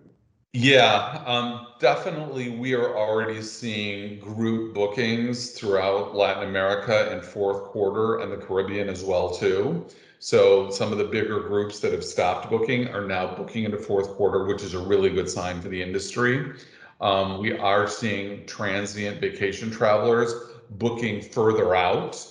Yeah, 0.54 1.21
um, 1.28 1.67
definitely. 1.80 2.49
We 2.49 2.73
are 2.73 2.97
already 2.97 3.41
seeing 3.43 4.19
group 4.19 4.73
bookings 4.73 5.52
throughout 5.52 6.15
Latin 6.15 6.49
America 6.49 7.13
in 7.13 7.21
fourth 7.21 7.65
quarter 7.65 8.19
and 8.19 8.32
the 8.32 8.38
Caribbean 8.38 8.89
as 8.89 9.04
well 9.04 9.30
too. 9.30 9.86
So 10.17 10.71
some 10.71 10.91
of 10.91 10.97
the 10.97 11.06
bigger 11.06 11.39
groups 11.41 11.80
that 11.82 11.93
have 11.93 12.04
stopped 12.04 12.49
booking 12.49 12.88
are 12.89 13.06
now 13.06 13.36
booking 13.36 13.63
into 13.63 13.78
fourth 13.78 14.10
quarter, 14.10 14.45
which 14.45 14.63
is 14.63 14.73
a 14.73 14.80
really 14.80 15.12
good 15.12 15.30
sign 15.30 15.62
for 15.62 15.69
the 15.69 15.82
industry. 15.82 16.54
Um, 17.01 17.39
we 17.39 17.57
are 17.57 17.88
seeing 17.88 18.45
transient 18.45 19.21
vacation 19.21 19.71
travelers 19.71 20.33
booking 20.71 21.21
further 21.21 21.75
out. 21.75 22.25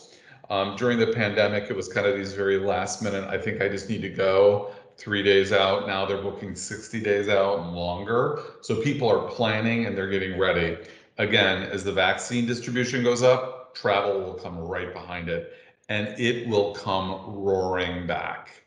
Um, 0.50 0.76
during 0.76 0.98
the 0.98 1.08
pandemic, 1.08 1.70
it 1.70 1.76
was 1.76 1.88
kind 1.88 2.06
of 2.06 2.16
these 2.16 2.32
very 2.32 2.58
last 2.58 3.02
minute, 3.02 3.24
I 3.24 3.38
think 3.38 3.60
I 3.62 3.68
just 3.68 3.88
need 3.88 4.02
to 4.02 4.08
go 4.08 4.72
three 4.96 5.22
days 5.22 5.52
out. 5.52 5.86
Now 5.86 6.04
they're 6.04 6.22
booking 6.22 6.54
60 6.54 7.00
days 7.00 7.28
out 7.28 7.60
and 7.60 7.72
longer. 7.72 8.42
So 8.62 8.82
people 8.82 9.08
are 9.08 9.28
planning 9.28 9.86
and 9.86 9.96
they're 9.96 10.08
getting 10.08 10.38
ready. 10.38 10.76
Again, 11.18 11.62
as 11.64 11.84
the 11.84 11.92
vaccine 11.92 12.46
distribution 12.46 13.02
goes 13.02 13.22
up, 13.22 13.74
travel 13.74 14.20
will 14.20 14.34
come 14.34 14.58
right 14.58 14.92
behind 14.92 15.28
it 15.28 15.52
and 15.88 16.08
it 16.18 16.48
will 16.48 16.74
come 16.74 17.22
roaring 17.26 18.06
back. 18.06 18.62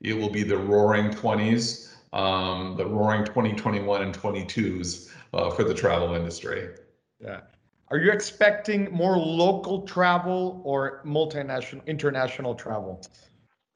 It 0.00 0.14
will 0.14 0.28
be 0.28 0.42
the 0.42 0.56
roaring 0.58 1.10
20s, 1.10 1.94
um, 2.12 2.76
the 2.76 2.86
roaring 2.86 3.24
2021 3.24 4.02
and 4.02 4.14
22s 4.14 5.10
uh, 5.32 5.50
for 5.50 5.64
the 5.64 5.74
travel 5.74 6.14
industry. 6.14 6.68
Yeah. 7.20 7.40
Are 7.88 7.98
you 7.98 8.10
expecting 8.10 8.90
more 8.92 9.16
local 9.16 9.82
travel 9.82 10.60
or 10.64 11.02
multinational, 11.04 11.86
international 11.86 12.54
travel? 12.54 13.00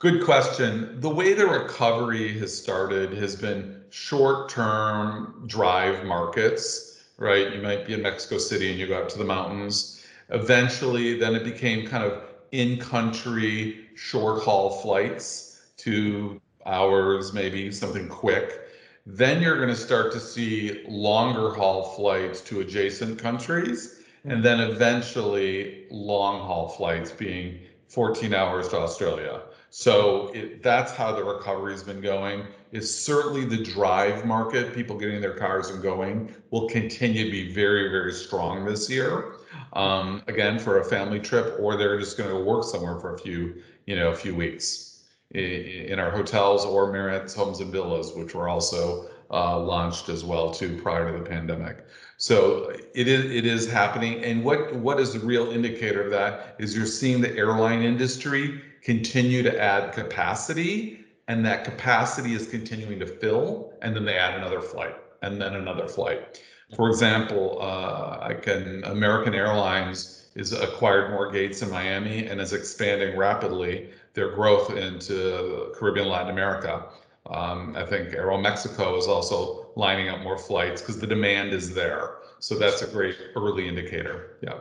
Good 0.01 0.25
question. 0.25 1.01
The 1.01 1.11
way 1.11 1.35
the 1.35 1.47
recovery 1.47 2.37
has 2.39 2.57
started 2.57 3.13
has 3.13 3.37
been 3.37 3.83
short 3.91 4.49
term 4.49 5.45
drive 5.47 6.05
markets, 6.05 7.05
right? 7.19 7.53
You 7.55 7.61
might 7.61 7.87
be 7.87 7.95
in 7.95 8.03
Mexico 8.03 8.39
City 8.39 8.71
and 8.71 8.81
you 8.81 8.87
go 8.89 8.99
out 9.01 9.11
to 9.11 9.19
the 9.19 9.25
mountains. 9.25 10.05
Eventually, 10.31 11.19
then 11.19 11.35
it 11.35 11.45
became 11.45 11.87
kind 11.87 12.03
of 12.03 12.23
in 12.53 12.79
country 12.79 13.89
short 13.95 14.43
haul 14.43 14.81
flights, 14.81 15.61
two 15.77 16.41
hours, 16.67 17.33
maybe 17.33 17.71
something 17.71 18.09
quick. 18.09 18.61
Then 19.07 19.43
you're 19.43 19.57
going 19.57 19.69
to 19.69 19.77
start 19.77 20.13
to 20.13 20.21
see 20.21 20.85
longer 20.87 21.55
haul 21.55 21.95
flights 21.97 22.41
to 22.43 22.61
adjacent 22.61 23.19
countries, 23.19 24.03
and 24.25 24.45
then 24.45 24.61
eventually 24.61 25.87
long 25.91 26.47
haul 26.47 26.69
flights 26.69 27.11
being 27.11 27.61
14 27.89 28.35
hours 28.35 28.69
to 28.69 28.77
Australia. 28.77 29.43
So 29.71 30.29
it, 30.35 30.63
that's 30.63 30.93
how 30.93 31.13
the 31.13 31.25
recovery 31.25 31.73
has 31.73 31.83
been 31.83 32.01
going. 32.01 32.45
Is 32.73 32.93
certainly 32.95 33.45
the 33.45 33.65
drive 33.65 34.25
market, 34.27 34.75
people 34.75 34.97
getting 34.99 35.21
their 35.21 35.35
cars 35.35 35.71
and 35.71 35.83
going, 35.83 36.35
will 36.51 36.69
continue 36.69 37.25
to 37.25 37.31
be 37.31 37.53
very, 37.53 37.89
very 37.89 38.13
strong 38.13 38.65
this 38.65 38.89
year. 38.91 39.33
Um, 39.73 40.23
again, 40.27 40.59
for 40.59 40.81
a 40.81 40.85
family 40.85 41.21
trip, 41.21 41.57
or 41.59 41.77
they're 41.77 41.99
just 41.99 42.19
going 42.19 42.31
to 42.31 42.39
work 42.39 42.65
somewhere 42.65 42.99
for 43.01 43.15
a 43.15 43.19
few, 43.19 43.63
you 43.87 43.97
know, 43.97 44.11
a 44.11 44.15
few 44.15 44.35
weeks 44.35 44.90
in, 45.33 45.99
our 45.99 46.11
hotels 46.11 46.65
or 46.65 46.91
Marriott's 46.93 47.35
Homes 47.35 47.61
and 47.61 47.71
Villas, 47.71 48.13
which 48.15 48.35
were 48.35 48.49
also 48.49 49.09
uh, 49.31 49.59
launched 49.59 50.09
as 50.09 50.25
well 50.25 50.51
too 50.51 50.81
prior 50.83 51.13
to 51.13 51.19
the 51.19 51.25
pandemic. 51.25 51.85
So 52.17 52.71
it 52.95 53.09
is 53.09 53.31
it 53.31 53.47
is 53.47 53.71
happening. 53.71 54.25
And 54.25 54.45
what 54.45 54.75
what 54.77 54.99
is 55.01 55.13
the 55.13 55.21
real 55.21 55.51
indicator 55.51 56.03
of 56.03 56.11
that 56.11 56.57
is 56.59 56.77
you're 56.77 56.87
seeing 56.87 57.21
the 57.21 57.35
airline 57.37 57.83
industry 57.83 58.61
continue 58.83 59.43
to 59.43 59.61
add 59.61 59.93
capacity, 59.93 61.05
and 61.29 61.45
that 61.47 61.65
capacity 61.65 62.35
is 62.35 62.49
continuing 62.49 62.99
to 62.99 63.07
fill, 63.07 63.73
and 63.83 63.95
then 63.95 64.05
they 64.05 64.17
add 64.17 64.37
another 64.37 64.61
flight, 64.61 64.97
and 65.23 65.41
then 65.41 65.55
another 65.55 65.87
flight. 65.87 66.41
For 66.75 66.89
example, 66.89 67.59
uh, 67.61 68.19
I 68.21 68.35
can 68.35 68.85
American 68.85 69.35
Airlines 69.35 70.29
is 70.35 70.53
acquired 70.53 71.11
more 71.11 71.31
gates 71.31 71.63
in 71.63 71.71
Miami 71.71 72.27
and 72.27 72.41
is 72.41 72.53
expanding 72.53 73.17
rapidly 73.17 73.91
their 74.15 74.31
growth 74.31 74.71
into 74.77 75.73
Caribbean, 75.75 76.09
Latin 76.09 76.31
America. 76.31 76.87
Um, 77.27 77.77
I 77.77 77.85
think 77.85 78.11
Aeromexico 78.11 78.99
is 78.99 79.07
also 79.07 79.71
lining 79.77 80.09
up 80.09 80.21
more 80.21 80.39
flights 80.39 80.81
because 80.81 80.99
the 80.99 81.07
demand 81.07 81.53
is 81.53 81.75
there. 81.75 82.17
So 82.39 82.59
that's 82.59 82.83
a 82.83 82.87
great 82.87 83.17
early 83.37 83.69
indicator. 83.69 84.39
Yeah. 84.43 84.61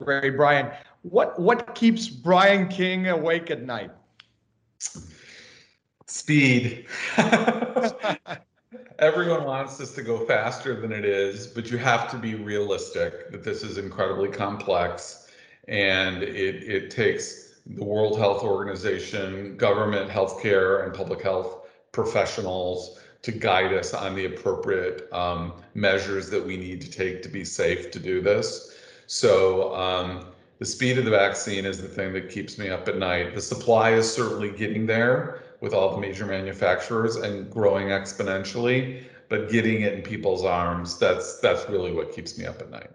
Great, 0.00 0.36
Brian. 0.36 0.70
What 1.02 1.38
what 1.40 1.74
keeps 1.74 2.08
Brian 2.08 2.68
King 2.68 3.08
awake 3.08 3.50
at 3.50 3.62
night? 3.62 3.90
Speed. 6.06 6.86
Everyone 8.98 9.44
wants 9.44 9.76
this 9.76 9.94
to 9.94 10.02
go 10.02 10.24
faster 10.26 10.80
than 10.80 10.92
it 10.92 11.04
is, 11.04 11.46
but 11.46 11.70
you 11.70 11.78
have 11.78 12.10
to 12.10 12.18
be 12.18 12.34
realistic 12.34 13.30
that 13.30 13.44
this 13.44 13.62
is 13.62 13.78
incredibly 13.78 14.28
complex 14.28 15.28
and 15.68 16.22
it, 16.22 16.62
it 16.64 16.90
takes 16.90 17.47
the 17.68 17.84
World 17.84 18.18
Health 18.18 18.42
Organization, 18.42 19.56
government, 19.56 20.10
healthcare, 20.10 20.84
and 20.84 20.94
public 20.94 21.22
health 21.22 21.68
professionals 21.92 22.98
to 23.22 23.32
guide 23.32 23.72
us 23.74 23.92
on 23.94 24.14
the 24.14 24.24
appropriate 24.26 25.12
um, 25.12 25.52
measures 25.74 26.30
that 26.30 26.44
we 26.44 26.56
need 26.56 26.80
to 26.80 26.90
take 26.90 27.22
to 27.22 27.28
be 27.28 27.44
safe 27.44 27.90
to 27.90 27.98
do 27.98 28.20
this. 28.20 28.76
So 29.06 29.74
um, 29.74 30.26
the 30.58 30.64
speed 30.64 30.98
of 30.98 31.04
the 31.04 31.10
vaccine 31.10 31.66
is 31.66 31.80
the 31.80 31.88
thing 31.88 32.12
that 32.14 32.30
keeps 32.30 32.58
me 32.58 32.68
up 32.68 32.88
at 32.88 32.96
night. 32.96 33.34
The 33.34 33.40
supply 33.40 33.92
is 33.92 34.12
certainly 34.12 34.50
getting 34.50 34.86
there 34.86 35.42
with 35.60 35.74
all 35.74 35.94
the 35.94 36.00
major 36.00 36.24
manufacturers 36.24 37.16
and 37.16 37.50
growing 37.50 37.88
exponentially, 37.88 39.02
but 39.28 39.50
getting 39.50 39.82
it 39.82 39.94
in 39.94 40.02
people's 40.02 40.44
arms, 40.44 40.98
that's 40.98 41.38
that's 41.40 41.68
really 41.68 41.92
what 41.92 42.12
keeps 42.12 42.38
me 42.38 42.46
up 42.46 42.60
at 42.60 42.70
night. 42.70 42.90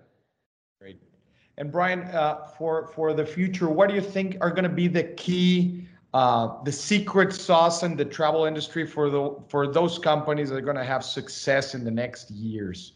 And 1.58 1.72
Brian, 1.72 2.02
uh, 2.02 2.48
for 2.58 2.88
for 2.88 3.14
the 3.14 3.26
future, 3.26 3.70
what 3.70 3.90
do 3.90 3.96
you 3.96 4.02
think 4.02 4.38
are 4.42 4.50
going 4.50 4.64
to 4.64 4.70
be 4.70 4.88
the 4.88 5.04
key 5.04 5.88
uh, 6.14 6.64
the 6.64 6.72
secret 6.72 7.34
sauce 7.34 7.84
in 7.84 7.96
the 7.96 8.06
travel 8.06 8.46
industry 8.46 8.86
for 8.86 9.10
the 9.10 9.36
for 9.48 9.68
those 9.68 10.00
companies 10.00 10.50
that 10.50 10.56
are 10.56 10.62
going 10.62 10.78
to 10.78 10.84
have 10.84 11.04
success 11.04 11.76
in 11.76 11.84
the 11.84 11.92
next 11.92 12.32
years? 12.32 12.94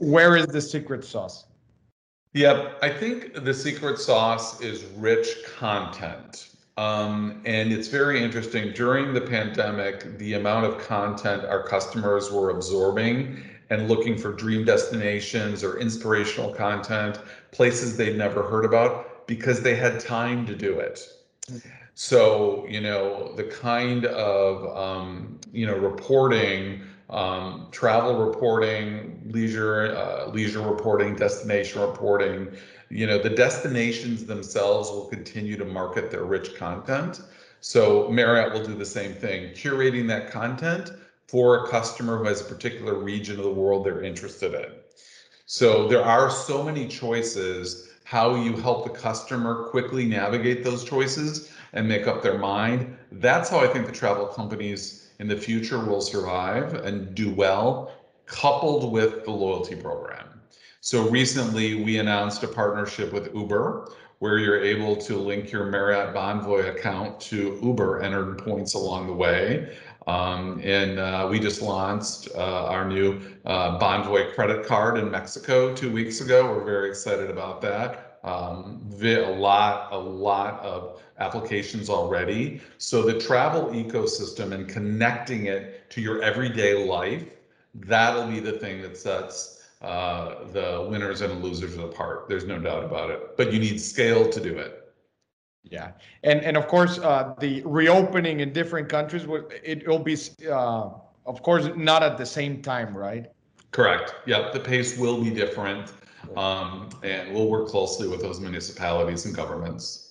Where 0.00 0.36
is 0.36 0.46
the 0.46 0.60
secret 0.60 1.04
sauce? 1.04 1.46
Yep, 2.34 2.78
I 2.82 2.90
think 2.90 3.44
the 3.44 3.54
secret 3.54 3.98
sauce 3.98 4.60
is 4.60 4.84
rich 4.96 5.28
content. 5.56 6.55
Um, 6.76 7.40
and 7.46 7.72
it's 7.72 7.88
very 7.88 8.22
interesting. 8.22 8.72
During 8.72 9.14
the 9.14 9.20
pandemic, 9.20 10.18
the 10.18 10.34
amount 10.34 10.66
of 10.66 10.78
content 10.78 11.44
our 11.44 11.62
customers 11.62 12.30
were 12.30 12.50
absorbing 12.50 13.42
and 13.70 13.88
looking 13.88 14.16
for 14.16 14.32
dream 14.32 14.64
destinations 14.64 15.64
or 15.64 15.78
inspirational 15.78 16.52
content, 16.52 17.18
places 17.50 17.96
they'd 17.96 18.16
never 18.16 18.42
heard 18.42 18.64
about, 18.64 19.26
because 19.26 19.62
they 19.62 19.74
had 19.74 19.98
time 19.98 20.46
to 20.46 20.54
do 20.54 20.78
it. 20.78 21.00
So, 21.94 22.66
you 22.68 22.80
know, 22.80 23.32
the 23.36 23.44
kind 23.44 24.04
of, 24.04 24.76
um, 24.76 25.40
you 25.52 25.66
know, 25.66 25.76
reporting, 25.76 26.82
um, 27.08 27.68
travel 27.70 28.24
reporting, 28.26 29.22
leisure, 29.32 29.96
uh, 29.96 30.28
leisure 30.28 30.60
reporting, 30.60 31.16
destination 31.16 31.80
reporting, 31.80 32.48
you 32.88 33.06
know, 33.06 33.18
the 33.18 33.30
destinations 33.30 34.24
themselves 34.24 34.90
will 34.90 35.06
continue 35.06 35.56
to 35.56 35.64
market 35.64 36.10
their 36.10 36.24
rich 36.24 36.56
content. 36.56 37.20
So 37.60 38.08
Marriott 38.08 38.52
will 38.52 38.64
do 38.64 38.74
the 38.74 38.86
same 38.86 39.14
thing, 39.14 39.52
curating 39.54 40.06
that 40.08 40.30
content 40.30 40.92
for 41.26 41.64
a 41.64 41.68
customer 41.68 42.18
who 42.18 42.24
has 42.24 42.40
a 42.40 42.44
particular 42.44 42.94
region 42.94 43.38
of 43.38 43.44
the 43.44 43.50
world 43.50 43.84
they're 43.84 44.02
interested 44.02 44.54
in. 44.54 44.72
So 45.46 45.88
there 45.88 46.04
are 46.04 46.30
so 46.30 46.62
many 46.62 46.86
choices 46.86 47.88
how 48.04 48.36
you 48.36 48.56
help 48.56 48.84
the 48.84 48.98
customer 48.98 49.64
quickly 49.64 50.04
navigate 50.04 50.62
those 50.62 50.84
choices 50.84 51.50
and 51.72 51.88
make 51.88 52.06
up 52.06 52.22
their 52.22 52.38
mind. 52.38 52.96
That's 53.10 53.50
how 53.50 53.58
I 53.58 53.66
think 53.66 53.86
the 53.86 53.92
travel 53.92 54.26
companies 54.26 55.10
in 55.18 55.26
the 55.26 55.36
future 55.36 55.84
will 55.84 56.00
survive 56.00 56.74
and 56.74 57.14
do 57.16 57.32
well, 57.32 57.90
coupled 58.26 58.92
with 58.92 59.24
the 59.24 59.32
loyalty 59.32 59.74
program. 59.74 60.35
So 60.86 61.08
recently 61.08 61.82
we 61.82 61.98
announced 61.98 62.44
a 62.44 62.46
partnership 62.46 63.12
with 63.12 63.34
Uber 63.34 63.90
where 64.20 64.38
you're 64.38 64.62
able 64.62 64.94
to 64.94 65.16
link 65.16 65.50
your 65.50 65.64
Marriott 65.64 66.14
Bonvoy 66.14 66.70
account 66.70 67.18
to 67.22 67.58
Uber 67.60 68.02
and 68.02 68.14
earn 68.14 68.36
points 68.36 68.74
along 68.74 69.08
the 69.08 69.12
way. 69.12 69.76
Um, 70.06 70.60
and 70.62 71.00
uh, 71.00 71.26
we 71.28 71.40
just 71.40 71.60
launched 71.60 72.28
uh, 72.36 72.66
our 72.66 72.88
new 72.88 73.20
uh, 73.44 73.80
Bonvoy 73.80 74.32
credit 74.36 74.64
card 74.64 74.96
in 74.96 75.10
Mexico 75.10 75.74
two 75.74 75.90
weeks 75.90 76.20
ago. 76.20 76.46
We're 76.46 76.64
very 76.64 76.88
excited 76.88 77.30
about 77.30 77.60
that. 77.62 78.20
Um, 78.22 78.88
a 79.02 79.22
lot, 79.22 79.92
a 79.92 79.98
lot 79.98 80.60
of 80.60 81.02
applications 81.18 81.90
already. 81.90 82.60
So 82.78 83.02
the 83.02 83.18
travel 83.18 83.70
ecosystem 83.70 84.52
and 84.52 84.68
connecting 84.68 85.46
it 85.46 85.90
to 85.90 86.00
your 86.00 86.22
everyday 86.22 86.86
life, 86.86 87.24
that'll 87.74 88.28
be 88.28 88.38
the 88.38 88.52
thing 88.52 88.82
that 88.82 88.96
sets 88.96 89.55
uh, 89.82 90.44
the 90.52 90.86
winners 90.90 91.20
and 91.20 91.42
losers 91.42 91.76
apart. 91.76 92.28
There's 92.28 92.44
no 92.44 92.58
doubt 92.58 92.84
about 92.84 93.10
it. 93.10 93.36
But 93.36 93.52
you 93.52 93.58
need 93.58 93.78
scale 93.78 94.28
to 94.30 94.40
do 94.40 94.56
it. 94.58 94.82
Yeah, 95.68 95.92
and 96.22 96.40
and 96.42 96.56
of 96.56 96.68
course 96.68 96.98
uh, 96.98 97.34
the 97.40 97.62
reopening 97.64 98.40
in 98.40 98.52
different 98.52 98.88
countries 98.88 99.26
will 99.26 99.48
it 99.64 99.86
will 99.86 99.98
be 99.98 100.16
uh, 100.48 100.90
of 101.26 101.42
course 101.42 101.68
not 101.76 102.04
at 102.04 102.16
the 102.16 102.26
same 102.26 102.62
time, 102.62 102.96
right? 102.96 103.26
Correct. 103.72 104.14
Yeah, 104.26 104.50
the 104.52 104.60
pace 104.60 104.96
will 104.96 105.22
be 105.22 105.30
different, 105.30 105.92
um, 106.36 106.88
and 107.02 107.34
we'll 107.34 107.48
work 107.48 107.66
closely 107.68 108.06
with 108.06 108.22
those 108.22 108.38
municipalities 108.38 109.26
and 109.26 109.34
governments. 109.34 110.05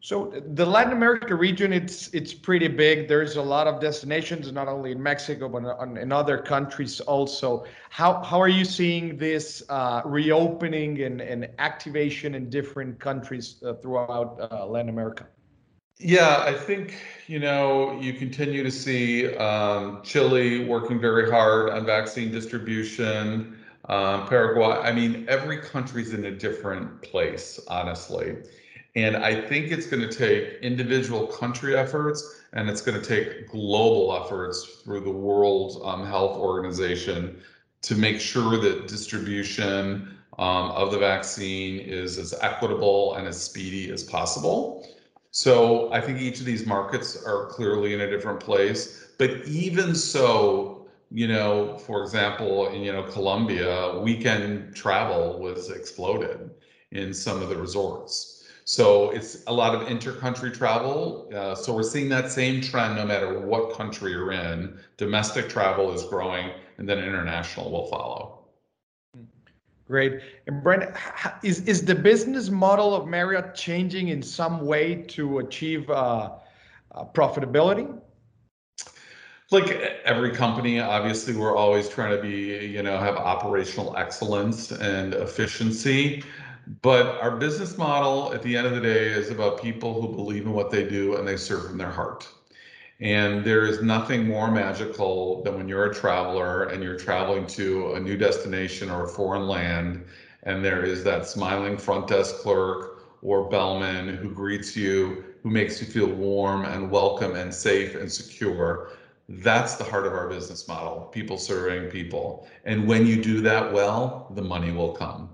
So 0.00 0.32
the 0.54 0.64
Latin 0.64 0.92
America 0.92 1.34
region, 1.34 1.72
it's 1.72 2.08
it's 2.14 2.32
pretty 2.32 2.68
big. 2.68 3.08
There's 3.08 3.36
a 3.36 3.42
lot 3.42 3.66
of 3.66 3.80
destinations, 3.80 4.52
not 4.52 4.68
only 4.68 4.92
in 4.92 5.02
Mexico 5.02 5.48
but 5.48 5.64
in 5.98 6.12
other 6.12 6.38
countries 6.38 7.00
also. 7.00 7.64
How 7.90 8.22
how 8.22 8.40
are 8.40 8.48
you 8.48 8.64
seeing 8.64 9.16
this 9.16 9.64
uh, 9.68 10.02
reopening 10.04 11.02
and, 11.02 11.20
and 11.20 11.48
activation 11.58 12.34
in 12.34 12.48
different 12.50 13.00
countries 13.00 13.56
uh, 13.64 13.74
throughout 13.74 14.38
uh, 14.52 14.66
Latin 14.66 14.90
America? 14.90 15.26
Yeah, 15.98 16.42
I 16.46 16.52
think 16.52 16.94
you 17.26 17.40
know 17.40 17.98
you 18.00 18.12
continue 18.12 18.62
to 18.62 18.70
see 18.70 19.34
um, 19.36 20.02
Chile 20.04 20.66
working 20.66 21.00
very 21.00 21.28
hard 21.30 21.70
on 21.70 21.84
vaccine 21.84 22.30
distribution. 22.30 23.58
Um, 23.88 24.26
Paraguay. 24.26 24.80
I 24.82 24.92
mean, 24.92 25.26
every 25.28 25.58
country's 25.58 26.12
in 26.12 26.24
a 26.24 26.32
different 26.32 27.02
place, 27.02 27.60
honestly. 27.68 28.36
And 28.96 29.14
I 29.14 29.38
think 29.38 29.70
it's 29.70 29.86
going 29.86 30.08
to 30.08 30.12
take 30.12 30.62
individual 30.62 31.26
country 31.26 31.76
efforts 31.76 32.44
and 32.54 32.70
it's 32.70 32.80
going 32.80 32.98
to 32.98 33.06
take 33.06 33.46
global 33.46 34.16
efforts 34.16 34.80
through 34.82 35.00
the 35.00 35.10
World 35.10 35.82
um, 35.84 36.06
Health 36.06 36.38
Organization 36.38 37.42
to 37.82 37.94
make 37.94 38.18
sure 38.18 38.58
that 38.58 38.88
distribution 38.88 40.16
um, 40.38 40.70
of 40.70 40.90
the 40.92 40.98
vaccine 40.98 41.78
is 41.78 42.16
as 42.16 42.34
equitable 42.40 43.14
and 43.14 43.28
as 43.28 43.40
speedy 43.40 43.90
as 43.90 44.02
possible. 44.02 44.88
So 45.30 45.92
I 45.92 46.00
think 46.00 46.18
each 46.18 46.40
of 46.40 46.46
these 46.46 46.64
markets 46.64 47.22
are 47.22 47.46
clearly 47.48 47.92
in 47.92 48.00
a 48.00 48.10
different 48.10 48.40
place. 48.40 49.12
But 49.18 49.46
even 49.46 49.94
so, 49.94 50.88
you 51.10 51.28
know, 51.28 51.76
for 51.76 52.02
example, 52.02 52.68
in 52.68 52.80
you 52.80 52.92
know 52.92 53.02
Colombia, 53.02 53.98
weekend 53.98 54.74
travel 54.74 55.38
was 55.38 55.70
exploded 55.70 56.50
in 56.92 57.12
some 57.12 57.42
of 57.42 57.50
the 57.50 57.56
resorts. 57.56 58.35
So 58.68 59.10
it's 59.10 59.44
a 59.46 59.52
lot 59.52 59.76
of 59.76 59.88
inter-country 59.88 60.50
travel. 60.50 61.30
Uh, 61.32 61.54
so 61.54 61.72
we're 61.72 61.84
seeing 61.84 62.08
that 62.08 62.32
same 62.32 62.60
trend 62.60 62.96
no 62.96 63.06
matter 63.06 63.38
what 63.38 63.76
country 63.76 64.10
you're 64.10 64.32
in. 64.32 64.76
Domestic 64.96 65.48
travel 65.48 65.92
is 65.92 66.02
growing, 66.02 66.50
and 66.78 66.88
then 66.88 66.98
international 66.98 67.70
will 67.70 67.86
follow. 67.86 68.40
Great. 69.86 70.20
And 70.48 70.64
Brent, 70.64 70.90
is 71.44 71.60
is 71.60 71.84
the 71.84 71.94
business 71.94 72.50
model 72.50 72.92
of 72.92 73.06
Marriott 73.06 73.54
changing 73.54 74.08
in 74.08 74.20
some 74.20 74.66
way 74.66 74.96
to 75.02 75.38
achieve 75.38 75.88
uh, 75.88 76.32
uh, 76.90 77.04
profitability? 77.14 78.00
Like 79.52 79.70
every 80.04 80.32
company, 80.32 80.80
obviously, 80.80 81.36
we're 81.36 81.54
always 81.54 81.88
trying 81.88 82.16
to 82.16 82.20
be, 82.20 82.66
you 82.66 82.82
know, 82.82 82.98
have 82.98 83.14
operational 83.14 83.96
excellence 83.96 84.72
and 84.72 85.14
efficiency. 85.14 86.24
But 86.82 87.20
our 87.22 87.36
business 87.36 87.78
model 87.78 88.32
at 88.32 88.42
the 88.42 88.56
end 88.56 88.66
of 88.66 88.74
the 88.74 88.80
day 88.80 89.06
is 89.06 89.30
about 89.30 89.62
people 89.62 90.00
who 90.00 90.16
believe 90.16 90.46
in 90.46 90.52
what 90.52 90.70
they 90.70 90.82
do 90.84 91.14
and 91.14 91.26
they 91.26 91.36
serve 91.36 91.66
from 91.68 91.78
their 91.78 91.92
heart. 91.92 92.28
And 92.98 93.44
there 93.44 93.66
is 93.66 93.82
nothing 93.82 94.26
more 94.26 94.50
magical 94.50 95.44
than 95.44 95.54
when 95.56 95.68
you're 95.68 95.86
a 95.90 95.94
traveler 95.94 96.64
and 96.64 96.82
you're 96.82 96.98
traveling 96.98 97.46
to 97.48 97.92
a 97.92 98.00
new 98.00 98.16
destination 98.16 98.90
or 98.90 99.04
a 99.04 99.08
foreign 99.08 99.46
land, 99.46 100.06
and 100.42 100.64
there 100.64 100.84
is 100.84 101.04
that 101.04 101.28
smiling 101.28 101.78
front 101.78 102.08
desk 102.08 102.38
clerk 102.38 103.04
or 103.22 103.48
bellman 103.48 104.16
who 104.16 104.30
greets 104.32 104.76
you, 104.76 105.24
who 105.44 105.50
makes 105.50 105.80
you 105.80 105.86
feel 105.86 106.08
warm 106.08 106.64
and 106.64 106.90
welcome 106.90 107.36
and 107.36 107.54
safe 107.54 107.94
and 107.94 108.10
secure. 108.10 108.90
That's 109.28 109.76
the 109.76 109.84
heart 109.84 110.06
of 110.06 110.14
our 110.14 110.28
business 110.28 110.66
model 110.66 111.02
people 111.12 111.38
serving 111.38 111.90
people. 111.90 112.48
And 112.64 112.88
when 112.88 113.06
you 113.06 113.22
do 113.22 113.40
that 113.42 113.72
well, 113.72 114.32
the 114.34 114.42
money 114.42 114.72
will 114.72 114.92
come. 114.92 115.30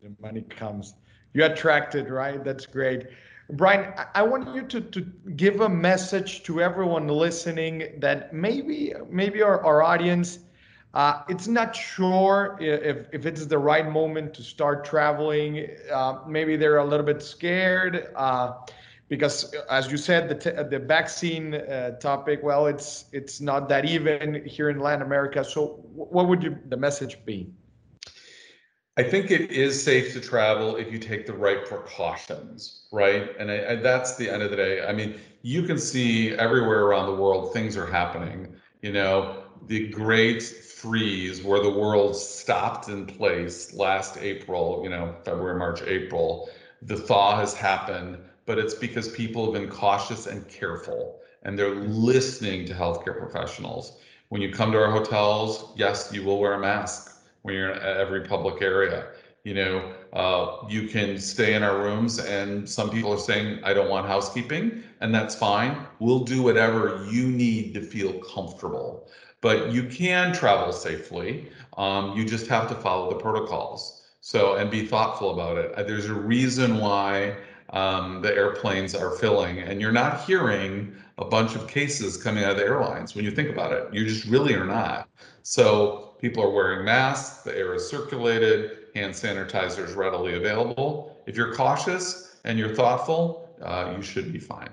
The 0.00 0.10
money 0.20 0.42
comes. 0.42 0.94
You 1.34 1.44
attract 1.44 1.94
it, 1.94 2.08
right? 2.10 2.42
That's 2.42 2.66
great. 2.66 3.06
Brian, 3.50 3.92
I 4.14 4.22
want 4.22 4.54
you 4.54 4.62
to, 4.62 4.80
to 4.80 5.00
give 5.36 5.60
a 5.60 5.68
message 5.68 6.42
to 6.44 6.60
everyone 6.62 7.08
listening 7.08 7.98
that 7.98 8.32
maybe 8.32 8.94
maybe 9.10 9.42
our, 9.42 9.62
our 9.64 9.82
audience 9.82 10.38
uh, 10.94 11.22
it's 11.28 11.46
not 11.46 11.74
sure 11.76 12.56
if, 12.60 13.06
if 13.12 13.24
it's 13.26 13.46
the 13.46 13.58
right 13.58 13.88
moment 13.88 14.34
to 14.34 14.42
start 14.42 14.84
traveling. 14.84 15.68
Uh, 15.92 16.18
maybe 16.26 16.56
they're 16.56 16.78
a 16.78 16.84
little 16.84 17.06
bit 17.06 17.22
scared 17.22 18.08
uh, 18.16 18.54
because, 19.08 19.54
as 19.70 19.90
you 19.90 19.96
said, 19.96 20.28
the, 20.28 20.34
t- 20.34 20.62
the 20.68 20.78
vaccine 20.78 21.54
uh, 21.54 21.92
topic. 21.98 22.40
Well, 22.42 22.66
it's 22.66 23.04
it's 23.12 23.40
not 23.40 23.68
that 23.68 23.84
even 23.84 24.44
here 24.46 24.70
in 24.70 24.80
Latin 24.80 25.02
America. 25.02 25.44
So, 25.44 25.80
what 25.94 26.26
would 26.26 26.42
you 26.42 26.58
the 26.68 26.76
message 26.76 27.24
be? 27.24 27.52
I 29.00 29.02
think 29.02 29.30
it 29.30 29.50
is 29.50 29.82
safe 29.82 30.12
to 30.12 30.20
travel 30.20 30.76
if 30.76 30.92
you 30.92 30.98
take 30.98 31.24
the 31.24 31.32
right 31.32 31.64
precautions, 31.64 32.82
right? 32.92 33.34
And 33.38 33.50
I, 33.50 33.70
I, 33.70 33.76
that's 33.76 34.16
the 34.16 34.28
end 34.28 34.42
of 34.42 34.50
the 34.50 34.56
day. 34.56 34.86
I 34.86 34.92
mean, 34.92 35.18
you 35.40 35.62
can 35.62 35.78
see 35.78 36.32
everywhere 36.32 36.82
around 36.82 37.06
the 37.06 37.14
world 37.14 37.54
things 37.54 37.78
are 37.78 37.86
happening. 37.86 38.54
You 38.82 38.92
know, 38.92 39.44
the 39.68 39.88
great 39.88 40.42
freeze 40.42 41.42
where 41.42 41.62
the 41.62 41.70
world 41.70 42.14
stopped 42.14 42.90
in 42.90 43.06
place 43.06 43.72
last 43.72 44.18
April, 44.18 44.82
you 44.84 44.90
know, 44.90 45.16
February, 45.24 45.58
March, 45.58 45.80
April, 45.86 46.50
the 46.82 46.96
thaw 46.96 47.38
has 47.38 47.54
happened, 47.54 48.18
but 48.44 48.58
it's 48.58 48.74
because 48.74 49.08
people 49.08 49.46
have 49.46 49.54
been 49.54 49.70
cautious 49.70 50.26
and 50.26 50.46
careful 50.46 51.20
and 51.44 51.58
they're 51.58 51.74
listening 51.74 52.66
to 52.66 52.74
healthcare 52.74 53.16
professionals. 53.16 53.98
When 54.28 54.42
you 54.42 54.52
come 54.52 54.72
to 54.72 54.78
our 54.78 54.92
hotels, 54.92 55.72
yes, 55.74 56.10
you 56.12 56.22
will 56.22 56.38
wear 56.38 56.52
a 56.52 56.60
mask 56.60 57.09
when 57.42 57.54
you're 57.54 57.70
in 57.70 57.82
every 57.82 58.22
public 58.22 58.62
area. 58.62 59.08
You 59.44 59.54
know, 59.54 59.94
uh, 60.12 60.66
you 60.68 60.86
can 60.86 61.18
stay 61.18 61.54
in 61.54 61.62
our 61.62 61.78
rooms, 61.82 62.18
and 62.18 62.68
some 62.68 62.90
people 62.90 63.12
are 63.12 63.18
saying, 63.18 63.60
I 63.64 63.72
don't 63.72 63.88
want 63.88 64.06
housekeeping, 64.06 64.82
and 65.00 65.14
that's 65.14 65.34
fine. 65.34 65.86
We'll 65.98 66.24
do 66.24 66.42
whatever 66.42 67.06
you 67.10 67.26
need 67.26 67.72
to 67.74 67.80
feel 67.80 68.12
comfortable. 68.20 69.08
But 69.40 69.72
you 69.72 69.84
can 69.84 70.34
travel 70.34 70.72
safely. 70.72 71.48
Um, 71.78 72.14
you 72.16 72.26
just 72.26 72.46
have 72.48 72.68
to 72.68 72.74
follow 72.74 73.08
the 73.08 73.16
protocols. 73.16 74.02
So, 74.20 74.56
and 74.56 74.70
be 74.70 74.86
thoughtful 74.86 75.30
about 75.30 75.56
it. 75.56 75.72
Uh, 75.74 75.82
there's 75.82 76.06
a 76.06 76.14
reason 76.14 76.76
why 76.76 77.36
um, 77.70 78.20
the 78.20 78.34
airplanes 78.34 78.94
are 78.94 79.12
filling, 79.12 79.60
and 79.60 79.80
you're 79.80 79.92
not 79.92 80.20
hearing 80.20 80.94
a 81.16 81.24
bunch 81.24 81.54
of 81.54 81.66
cases 81.66 82.18
coming 82.18 82.44
out 82.44 82.50
of 82.50 82.56
the 82.58 82.64
airlines 82.64 83.14
when 83.14 83.24
you 83.24 83.30
think 83.30 83.48
about 83.48 83.72
it. 83.72 83.88
You 83.92 84.04
just 84.06 84.26
really 84.26 84.52
are 84.54 84.66
not. 84.66 85.08
So, 85.42 86.09
People 86.20 86.42
are 86.44 86.50
wearing 86.50 86.84
masks, 86.84 87.42
the 87.42 87.56
air 87.56 87.74
is 87.74 87.88
circulated, 87.88 88.88
hand 88.94 89.14
sanitizer 89.14 89.84
is 89.84 89.94
readily 89.94 90.34
available. 90.34 91.16
If 91.26 91.36
you're 91.36 91.54
cautious 91.54 92.36
and 92.44 92.58
you're 92.58 92.74
thoughtful, 92.74 93.48
uh, 93.62 93.94
you 93.96 94.02
should 94.02 94.32
be 94.32 94.38
fine. 94.38 94.68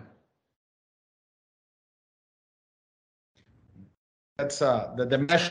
That's 4.38 4.62
uh, 4.62 4.94
the, 4.98 5.06
the 5.06 5.18
mesh 5.20 5.50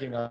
you 0.00 0.08
know, 0.10 0.30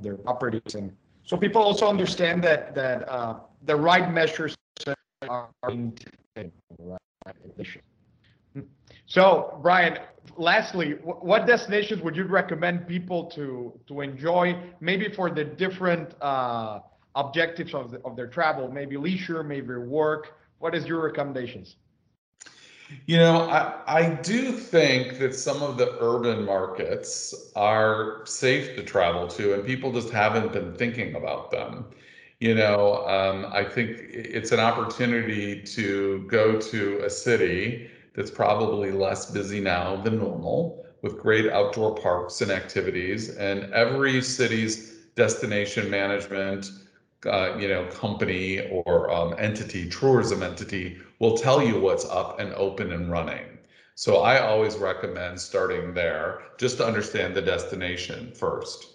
their 0.00 0.16
properties. 0.16 0.74
And 0.74 0.94
so 1.24 1.36
people 1.36 1.62
also 1.62 1.88
understand 1.88 2.42
that, 2.44 2.74
that 2.74 3.08
uh, 3.08 3.36
the 3.64 3.76
right 3.76 4.12
measures 4.12 4.56
are 5.28 5.48
being 5.68 5.96
taken. 6.34 6.52
So, 9.06 9.58
Brian, 9.62 9.98
lastly, 10.36 10.92
what 11.02 11.46
destinations 11.46 12.02
would 12.02 12.16
you 12.16 12.24
recommend 12.24 12.86
people 12.86 13.24
to 13.30 13.78
to 13.88 14.00
enjoy? 14.00 14.56
Maybe 14.80 15.08
for 15.08 15.30
the 15.30 15.44
different 15.44 16.14
uh, 16.20 16.80
objectives 17.14 17.74
of 17.74 17.90
the, 17.92 18.00
of 18.04 18.16
their 18.16 18.26
travel, 18.28 18.70
maybe 18.70 18.96
leisure, 18.96 19.42
maybe 19.42 19.74
work. 19.74 20.34
What 20.58 20.74
is 20.74 20.86
your 20.86 21.02
recommendations? 21.02 21.76
You 23.06 23.16
know, 23.18 23.48
I, 23.48 23.80
I 23.86 24.14
do 24.22 24.52
think 24.52 25.18
that 25.18 25.34
some 25.34 25.62
of 25.62 25.78
the 25.78 25.96
urban 26.00 26.44
markets 26.44 27.50
are 27.56 28.20
safe 28.26 28.76
to 28.76 28.82
travel 28.82 29.26
to, 29.28 29.54
and 29.54 29.64
people 29.64 29.92
just 29.92 30.10
haven't 30.10 30.52
been 30.52 30.74
thinking 30.74 31.14
about 31.14 31.50
them. 31.50 31.86
You 32.40 32.54
know, 32.54 33.06
um, 33.06 33.46
I 33.52 33.64
think 33.64 33.98
it's 34.10 34.52
an 34.52 34.60
opportunity 34.60 35.62
to 35.62 36.24
go 36.28 36.60
to 36.60 37.00
a 37.04 37.10
city 37.10 37.88
that's 38.14 38.30
probably 38.30 38.90
less 38.90 39.30
busy 39.30 39.60
now 39.60 39.96
than 39.96 40.18
normal 40.18 40.84
with 41.02 41.18
great 41.18 41.50
outdoor 41.50 41.94
parks 41.94 42.40
and 42.40 42.50
activities. 42.50 43.30
And 43.36 43.72
every 43.72 44.22
city's 44.22 44.92
destination 45.14 45.90
management, 45.90 46.70
uh, 47.26 47.56
you 47.58 47.68
know, 47.68 47.86
company 47.86 48.68
or 48.70 49.10
um, 49.12 49.34
entity, 49.38 49.88
tourism 49.88 50.42
entity, 50.42 50.98
will 51.18 51.36
tell 51.36 51.62
you 51.62 51.80
what's 51.80 52.04
up 52.06 52.38
and 52.38 52.52
open 52.54 52.92
and 52.92 53.10
running. 53.10 53.46
So 53.94 54.18
I 54.18 54.40
always 54.40 54.76
recommend 54.76 55.40
starting 55.40 55.92
there 55.92 56.42
just 56.58 56.78
to 56.78 56.86
understand 56.86 57.34
the 57.34 57.42
destination 57.42 58.32
first. 58.32 58.86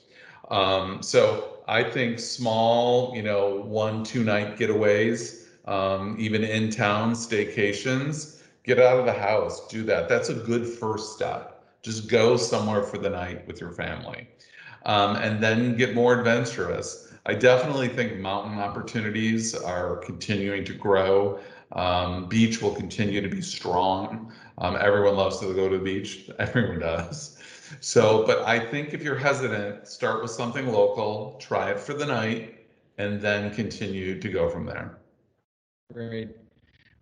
Um, 0.49 1.03
so 1.03 1.60
I 1.67 1.84
think 1.84 2.19
small, 2.19 3.15
you 3.15 3.21
know, 3.21 3.62
one, 3.62 4.03
two 4.03 4.23
night 4.23 4.58
getaways, 4.58 5.45
um, 5.67 6.15
even 6.17 6.43
in 6.43 6.69
town 6.71 7.13
staycations, 7.13 8.37
Get 8.67 8.80
out 8.80 8.99
of 8.99 9.06
the 9.06 9.13
house, 9.13 9.65
do 9.69 9.84
that. 9.86 10.10
That's 10.10 10.27
a 10.27 10.34
good 10.34 10.67
first 10.67 11.13
step. 11.13 11.63
Just 11.82 12.10
go 12.10 12.36
somewhere 12.36 12.84
for 12.84 12.97
the 12.97 13.10
night 13.10 13.47
with 13.47 13.62
your 13.62 13.71
family. 13.71 14.27
Um, 14.86 15.15
and 15.15 15.41
then 15.41 15.77
get 15.77 15.95
more 15.95 16.19
adventurous. 16.19 17.13
I 17.25 17.34
definitely 17.34 17.88
think 17.88 18.19
mountain 18.19 18.60
opportunities 18.60 19.56
are 19.56 19.97
continuing 19.97 20.65
to 20.65 20.73
grow. 20.73 21.39
Um, 21.71 22.27
beach 22.27 22.62
will 22.62 22.75
continue 22.75 23.21
to 23.21 23.30
be 23.30 23.41
strong. 23.41 24.34
Um, 24.58 24.75
everyone 24.80 25.15
loves 25.15 25.39
to 25.39 25.53
go 25.53 25.69
to 25.69 25.77
the 25.77 25.84
beach. 25.84 26.30
Everyone 26.39 26.80
does. 26.80 27.38
So, 27.80 28.25
but 28.25 28.39
I 28.45 28.60
think 28.60 28.93
if 28.93 29.01
you're 29.01 29.17
hesitant, 29.17 29.88
start 29.88 30.21
with 30.21 30.32
something 30.32 30.67
local, 30.67 31.38
try 31.39 31.71
it 31.71 31.80
for 31.80 31.93
the 31.93 32.06
night, 32.06 32.65
and 32.97 33.21
then 33.21 33.53
continue 33.53 34.19
to 34.19 34.30
go 34.30 34.49
from 34.49 34.65
there. 34.65 34.97
Great. 35.93 36.46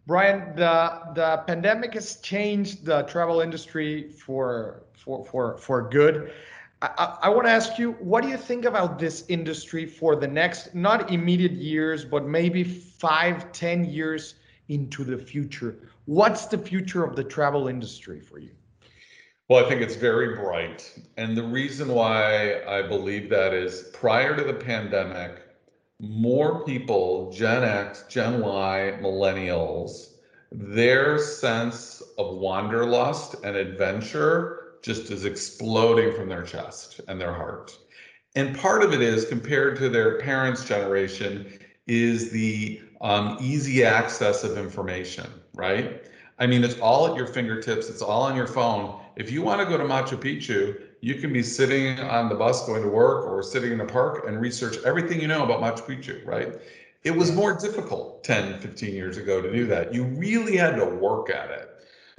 Brian, 0.08 0.56
the 0.56 1.02
the 1.16 1.44
pandemic 1.48 1.94
has 1.96 2.18
changed 2.18 2.86
the 2.86 3.04
travel 3.04 3.42
industry 3.42 4.12
for 4.12 4.84
for 4.94 5.26
for 5.26 5.58
for 5.58 5.90
good. 5.90 6.32
I, 6.82 7.18
I, 7.24 7.30
want 7.30 7.48
to 7.48 7.52
ask 7.52 7.80
you, 7.80 7.94
what 7.94 8.22
do 8.22 8.30
you 8.30 8.38
think 8.38 8.66
about 8.66 9.00
this 9.00 9.24
industry 9.30 9.86
for 9.86 10.16
the 10.16 10.28
next, 10.28 10.76
not 10.76 11.10
immediate 11.10 11.54
years, 11.54 12.04
but 12.04 12.28
maybe 12.28 12.64
five, 12.64 13.52
ten 13.54 13.86
years 13.86 14.36
into 14.68 15.04
the 15.04 15.18
future? 15.18 15.78
What's 16.06 16.46
the 16.46 16.58
future 16.58 17.04
of 17.04 17.16
the 17.16 17.24
travel 17.24 17.70
industry 17.70 18.20
for 18.20 18.40
you? 18.40 18.52
Well, 19.48 19.66
I 19.66 19.70
think 19.70 19.82
it's 19.82 19.96
very 19.96 20.36
bright. 20.36 20.92
And 21.18 21.36
the 21.36 21.44
reason 21.44 21.88
why 21.88 22.64
I 22.66 22.82
believe 22.82 23.30
that 23.30 23.54
is 23.54 23.90
prior 23.94 24.36
to 24.36 24.44
the 24.44 24.54
pandemic, 24.54 25.45
more 26.00 26.64
people, 26.66 27.32
Gen 27.32 27.64
X, 27.64 28.06
Gen 28.10 28.42
Y, 28.42 28.98
millennials, 29.02 30.16
their 30.52 31.18
sense 31.18 32.02
of 32.18 32.38
wanderlust 32.38 33.36
and 33.44 33.56
adventure 33.56 34.74
just 34.82 35.10
is 35.12 35.26
exploding 35.26 36.14
from 36.14 36.30
their 36.30 36.44
chest 36.44 37.02
and 37.08 37.20
their 37.20 37.34
heart. 37.34 37.78
And 38.36 38.58
part 38.58 38.84
of 38.84 38.94
it 38.94 39.02
is 39.02 39.26
compared 39.26 39.78
to 39.78 39.90
their 39.90 40.20
parents' 40.20 40.64
generation 40.66 41.60
is 41.88 42.32
the 42.32 42.82
um, 43.02 43.38
easy 43.42 43.84
access 43.84 44.44
of 44.44 44.58
information, 44.58 45.30
right? 45.56 46.06
I 46.38 46.48
mean, 46.48 46.64
it's 46.64 46.78
all 46.80 47.08
at 47.08 47.16
your 47.16 47.28
fingertips, 47.28 47.90
it's 47.90 48.02
all 48.02 48.24
on 48.24 48.36
your 48.36 48.48
phone. 48.48 49.00
If 49.16 49.32
you 49.32 49.42
want 49.42 49.62
to 49.62 49.66
go 49.66 49.78
to 49.78 49.86
Machu 49.86 50.18
Picchu, 50.18 50.82
you 51.06 51.14
can 51.14 51.32
be 51.32 51.44
sitting 51.44 52.00
on 52.00 52.30
the 52.30 52.34
bus 52.36 52.66
going 52.66 52.82
to 52.82 52.90
work 52.90 53.28
or 53.28 53.44
sitting 53.44 53.72
in 53.72 53.80
a 53.80 53.86
park 53.86 54.24
and 54.28 54.42
research 54.42 54.78
everything 54.84 55.22
you 55.22 55.28
know 55.28 55.44
about 55.44 55.62
Machu 55.62 55.86
Picchu, 55.86 56.26
right? 56.26 56.56
It 57.04 57.12
was 57.12 57.32
more 57.32 57.56
difficult 57.56 58.24
10, 58.24 58.60
15 58.60 58.92
years 58.92 59.18
ago 59.18 59.40
to 59.40 59.52
do 59.52 59.68
that. 59.68 59.94
You 59.94 60.06
really 60.06 60.58
had 60.58 60.78
to 60.78 60.86
work 60.86 61.30
at 61.30 61.52
it. 61.52 61.70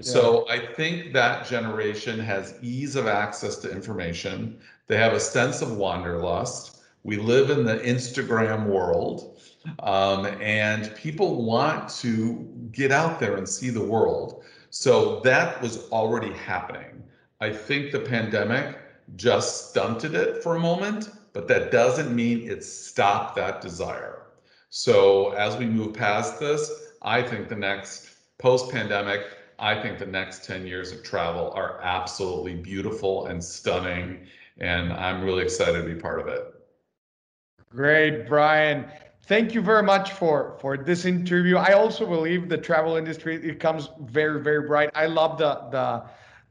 So 0.02 0.46
I 0.48 0.64
think 0.64 1.12
that 1.14 1.48
generation 1.48 2.20
has 2.20 2.54
ease 2.62 2.94
of 2.94 3.08
access 3.08 3.56
to 3.56 3.72
information. 3.72 4.60
They 4.86 4.98
have 4.98 5.14
a 5.14 5.20
sense 5.20 5.62
of 5.62 5.76
wanderlust. 5.76 6.78
We 7.02 7.16
live 7.16 7.50
in 7.50 7.64
the 7.64 7.78
Instagram 7.78 8.66
world, 8.66 9.40
um, 9.80 10.26
and 10.40 10.94
people 10.94 11.44
want 11.44 11.88
to 12.02 12.68
get 12.70 12.92
out 12.92 13.18
there 13.18 13.34
and 13.36 13.48
see 13.48 13.70
the 13.70 13.84
world. 13.84 14.44
So 14.70 15.18
that 15.20 15.60
was 15.60 15.88
already 15.88 16.32
happening. 16.34 17.02
I 17.40 17.52
think 17.52 17.92
the 17.92 18.00
pandemic 18.00 18.78
just 19.16 19.70
stunted 19.70 20.14
it 20.14 20.42
for 20.42 20.56
a 20.56 20.60
moment, 20.60 21.10
but 21.32 21.46
that 21.48 21.70
doesn't 21.70 22.14
mean 22.14 22.48
it 22.48 22.64
stopped 22.64 23.36
that 23.36 23.60
desire. 23.60 24.22
So 24.70 25.30
as 25.32 25.56
we 25.56 25.66
move 25.66 25.94
past 25.94 26.40
this, 26.40 26.70
I 27.02 27.22
think 27.22 27.48
the 27.48 27.56
next 27.56 28.08
post 28.38 28.70
pandemic, 28.72 29.20
I 29.58 29.80
think 29.80 29.98
the 29.98 30.06
next 30.06 30.44
10 30.44 30.66
years 30.66 30.92
of 30.92 31.02
travel 31.02 31.52
are 31.54 31.80
absolutely 31.82 32.54
beautiful 32.54 33.26
and 33.26 33.42
stunning. 33.42 34.26
And 34.58 34.92
I'm 34.92 35.22
really 35.22 35.42
excited 35.42 35.82
to 35.82 35.94
be 35.94 36.00
part 36.00 36.20
of 36.20 36.28
it. 36.28 36.54
Great, 37.70 38.26
Brian. 38.26 38.86
Thank 39.26 39.54
you 39.54 39.60
very 39.60 39.82
much 39.82 40.12
for 40.12 40.56
for 40.60 40.76
this 40.76 41.04
interview. 41.04 41.56
I 41.56 41.72
also 41.72 42.06
believe 42.06 42.48
the 42.48 42.56
travel 42.56 42.96
industry 42.96 43.34
it 43.36 43.58
comes 43.58 43.90
very 44.02 44.40
very 44.40 44.66
bright. 44.66 44.90
I 44.94 45.06
love 45.06 45.36
the 45.36 45.54
the 45.70 46.04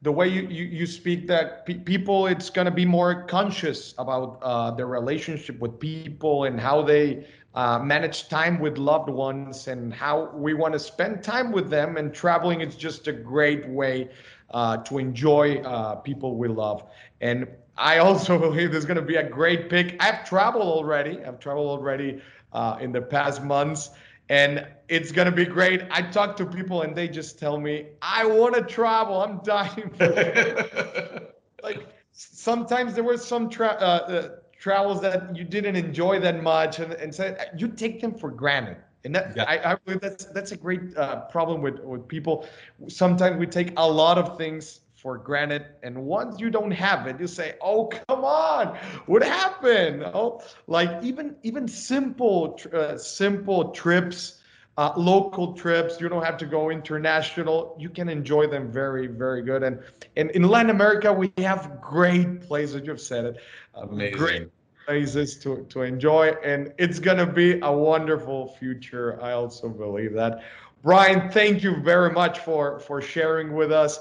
the 0.05 0.11
way 0.11 0.27
you, 0.27 0.43
you, 0.43 0.65
you 0.65 0.85
speak 0.85 1.27
that 1.27 1.65
pe- 1.65 1.79
people 1.79 2.27
it's 2.27 2.51
going 2.51 2.65
to 2.65 2.71
be 2.71 2.85
more 2.85 3.23
conscious 3.23 3.95
about 3.97 4.39
uh, 4.43 4.69
their 4.71 4.85
relationship 4.85 5.59
with 5.59 5.79
people 5.79 6.45
and 6.45 6.59
how 6.59 6.83
they 6.83 7.25
uh, 7.55 7.79
manage 7.79 8.29
time 8.29 8.59
with 8.59 8.77
loved 8.77 9.09
ones 9.09 9.67
and 9.67 9.91
how 9.91 10.29
we 10.35 10.53
want 10.53 10.73
to 10.73 10.79
spend 10.79 11.23
time 11.23 11.51
with 11.51 11.69
them. 11.71 11.97
And 11.97 12.13
traveling 12.13 12.61
is 12.61 12.75
just 12.75 13.07
a 13.07 13.11
great 13.13 13.67
way 13.67 14.09
uh, 14.51 14.77
to 14.77 14.99
enjoy 14.99 15.57
uh, 15.61 15.95
people 15.95 16.37
we 16.37 16.47
love. 16.47 16.83
And 17.19 17.47
i 17.77 17.97
also 17.97 18.37
believe 18.47 18.71
there's 18.71 18.85
going 18.85 18.95
to 18.95 19.01
be 19.01 19.17
a 19.17 19.29
great 19.29 19.69
pick 19.69 19.97
i've 19.99 20.23
traveled 20.25 20.63
already 20.63 21.21
i've 21.25 21.39
traveled 21.39 21.67
already 21.67 22.21
uh, 22.53 22.77
in 22.79 22.93
the 22.93 23.01
past 23.01 23.43
months 23.43 23.89
and 24.29 24.67
it's 24.87 25.11
gonna 25.11 25.31
be 25.31 25.45
great. 25.45 25.83
I 25.91 26.01
talk 26.01 26.35
to 26.37 26.45
people 26.45 26.81
and 26.81 26.95
they 26.95 27.07
just 27.07 27.39
tell 27.39 27.59
me, 27.59 27.87
"I 28.01 28.25
want 28.25 28.55
to 28.55 28.61
travel. 28.61 29.21
I'm 29.21 29.39
dying." 29.43 29.91
For 29.97 30.13
it." 30.15 31.35
like 31.63 31.87
sometimes 32.11 32.93
there 32.93 33.03
were 33.03 33.17
some 33.17 33.49
tra- 33.49 33.77
uh, 33.79 34.05
uh, 34.07 34.29
travels 34.59 35.01
that 35.01 35.35
you 35.35 35.43
didn't 35.43 35.75
enjoy 35.75 36.19
that 36.19 36.41
much, 36.41 36.79
and 36.79 36.93
and 36.93 37.13
said 37.13 37.51
you 37.57 37.67
take 37.67 38.01
them 38.01 38.13
for 38.13 38.31
granted. 38.31 38.77
And 39.03 39.13
that 39.13 39.35
yeah. 39.35 39.43
I, 39.43 39.73
I 39.73 39.75
believe 39.85 40.01
that's 40.01 40.25
that's 40.25 40.51
a 40.51 40.57
great 40.57 40.97
uh, 40.97 41.21
problem 41.25 41.61
with 41.61 41.79
with 41.81 42.07
people. 42.07 42.47
Sometimes 42.87 43.37
we 43.37 43.45
take 43.45 43.73
a 43.77 43.87
lot 43.87 44.17
of 44.17 44.37
things 44.37 44.81
for 45.05 45.19
granted. 45.19 45.67
And 45.83 46.03
once 46.03 46.39
you 46.39 46.49
don't 46.49 46.71
have 46.71 47.05
it, 47.05 47.19
you 47.19 47.27
say, 47.27 47.53
"Oh, 47.61 47.85
come 47.85 48.25
on, 48.25 48.75
what 49.05 49.21
happened?" 49.21 50.01
Oh, 50.03 50.41
like 50.65 51.03
even 51.03 51.35
even 51.43 51.67
simple 51.67 52.59
uh, 52.73 52.97
simple 52.97 53.69
trips, 53.69 54.41
uh, 54.77 54.93
local 54.97 55.53
trips. 55.53 56.01
You 56.01 56.09
don't 56.09 56.23
have 56.23 56.37
to 56.37 56.47
go 56.47 56.71
international. 56.71 57.77
You 57.79 57.91
can 57.91 58.09
enjoy 58.09 58.47
them 58.47 58.71
very 58.71 59.05
very 59.05 59.43
good. 59.43 59.61
And 59.61 59.79
and 60.17 60.31
in 60.31 60.41
Latin 60.41 60.71
America, 60.71 61.13
we 61.13 61.31
have 61.37 61.79
great 61.79 62.41
places. 62.41 62.81
You've 62.83 62.99
said 62.99 63.25
it, 63.25 63.35
amazing. 63.75 64.17
Great 64.17 64.49
places 64.87 65.37
to, 65.37 65.65
to 65.67 65.81
enjoy 65.81 66.27
and 66.43 66.71
it's 66.77 66.99
going 66.99 67.17
to 67.17 67.25
be 67.25 67.59
a 67.61 67.71
wonderful 67.71 68.55
future 68.59 69.19
i 69.19 69.31
also 69.31 69.67
believe 69.67 70.13
that 70.13 70.43
brian 70.83 71.27
thank 71.31 71.63
you 71.63 71.81
very 71.81 72.11
much 72.11 72.37
for 72.37 72.79
for 72.79 73.01
sharing 73.01 73.55
with 73.55 73.71
us 73.71 73.97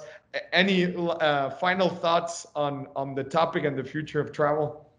any 0.52 0.94
uh, 0.94 1.50
final 1.50 1.88
thoughts 1.88 2.46
on 2.54 2.88
on 2.96 3.14
the 3.14 3.24
topic 3.24 3.64
and 3.64 3.76
the 3.76 3.84
future 3.84 4.20
of 4.20 4.32
travel? 4.32 4.90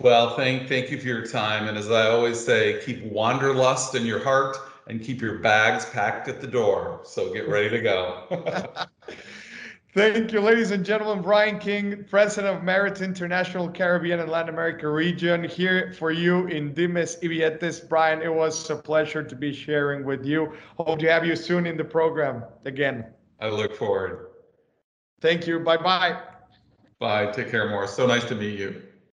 Well, 0.00 0.36
thank 0.36 0.68
thank 0.68 0.90
you 0.90 0.98
for 0.98 1.06
your 1.06 1.26
time, 1.26 1.68
and 1.68 1.76
as 1.76 1.90
I 1.90 2.08
always 2.08 2.42
say, 2.44 2.80
keep 2.84 3.02
wanderlust 3.04 3.94
in 3.94 4.06
your 4.06 4.22
heart 4.22 4.56
and 4.88 5.02
keep 5.02 5.20
your 5.20 5.38
bags 5.38 5.84
packed 5.86 6.28
at 6.28 6.40
the 6.40 6.46
door. 6.46 7.00
So 7.04 7.32
get 7.32 7.48
ready 7.48 7.70
to 7.70 7.80
go. 7.80 8.86
Thank 9.94 10.32
you, 10.32 10.40
ladies 10.40 10.70
and 10.70 10.86
gentlemen. 10.86 11.22
Brian 11.22 11.58
King, 11.58 12.06
President 12.08 12.56
of 12.56 12.64
Marriott 12.64 13.02
International 13.02 13.68
Caribbean 13.68 14.20
and 14.20 14.30
Latin 14.30 14.48
America 14.48 14.88
region, 14.88 15.44
here 15.44 15.92
for 15.98 16.10
you 16.10 16.46
in 16.46 16.72
Dimes 16.72 17.18
y 17.22 17.28
Billetes. 17.28 17.86
Brian, 17.86 18.22
it 18.22 18.32
was 18.32 18.70
a 18.70 18.76
pleasure 18.76 19.22
to 19.22 19.36
be 19.36 19.52
sharing 19.52 20.02
with 20.02 20.24
you. 20.24 20.54
Hope 20.78 20.98
to 21.00 21.10
have 21.10 21.26
you 21.26 21.36
soon 21.36 21.66
in 21.66 21.76
the 21.76 21.84
program 21.84 22.42
again. 22.64 23.04
I 23.38 23.50
look 23.50 23.76
forward. 23.76 24.31
Thank 25.22 25.46
you. 25.46 25.60
Bye 25.60 25.76
bye. 25.76 26.20
Bye. 26.98 27.26
Take 27.30 27.50
care, 27.50 27.68
Morris. 27.68 27.94
So 27.94 28.06
nice 28.06 28.24
to 28.24 28.34
meet 28.34 28.58
you. 28.58 28.82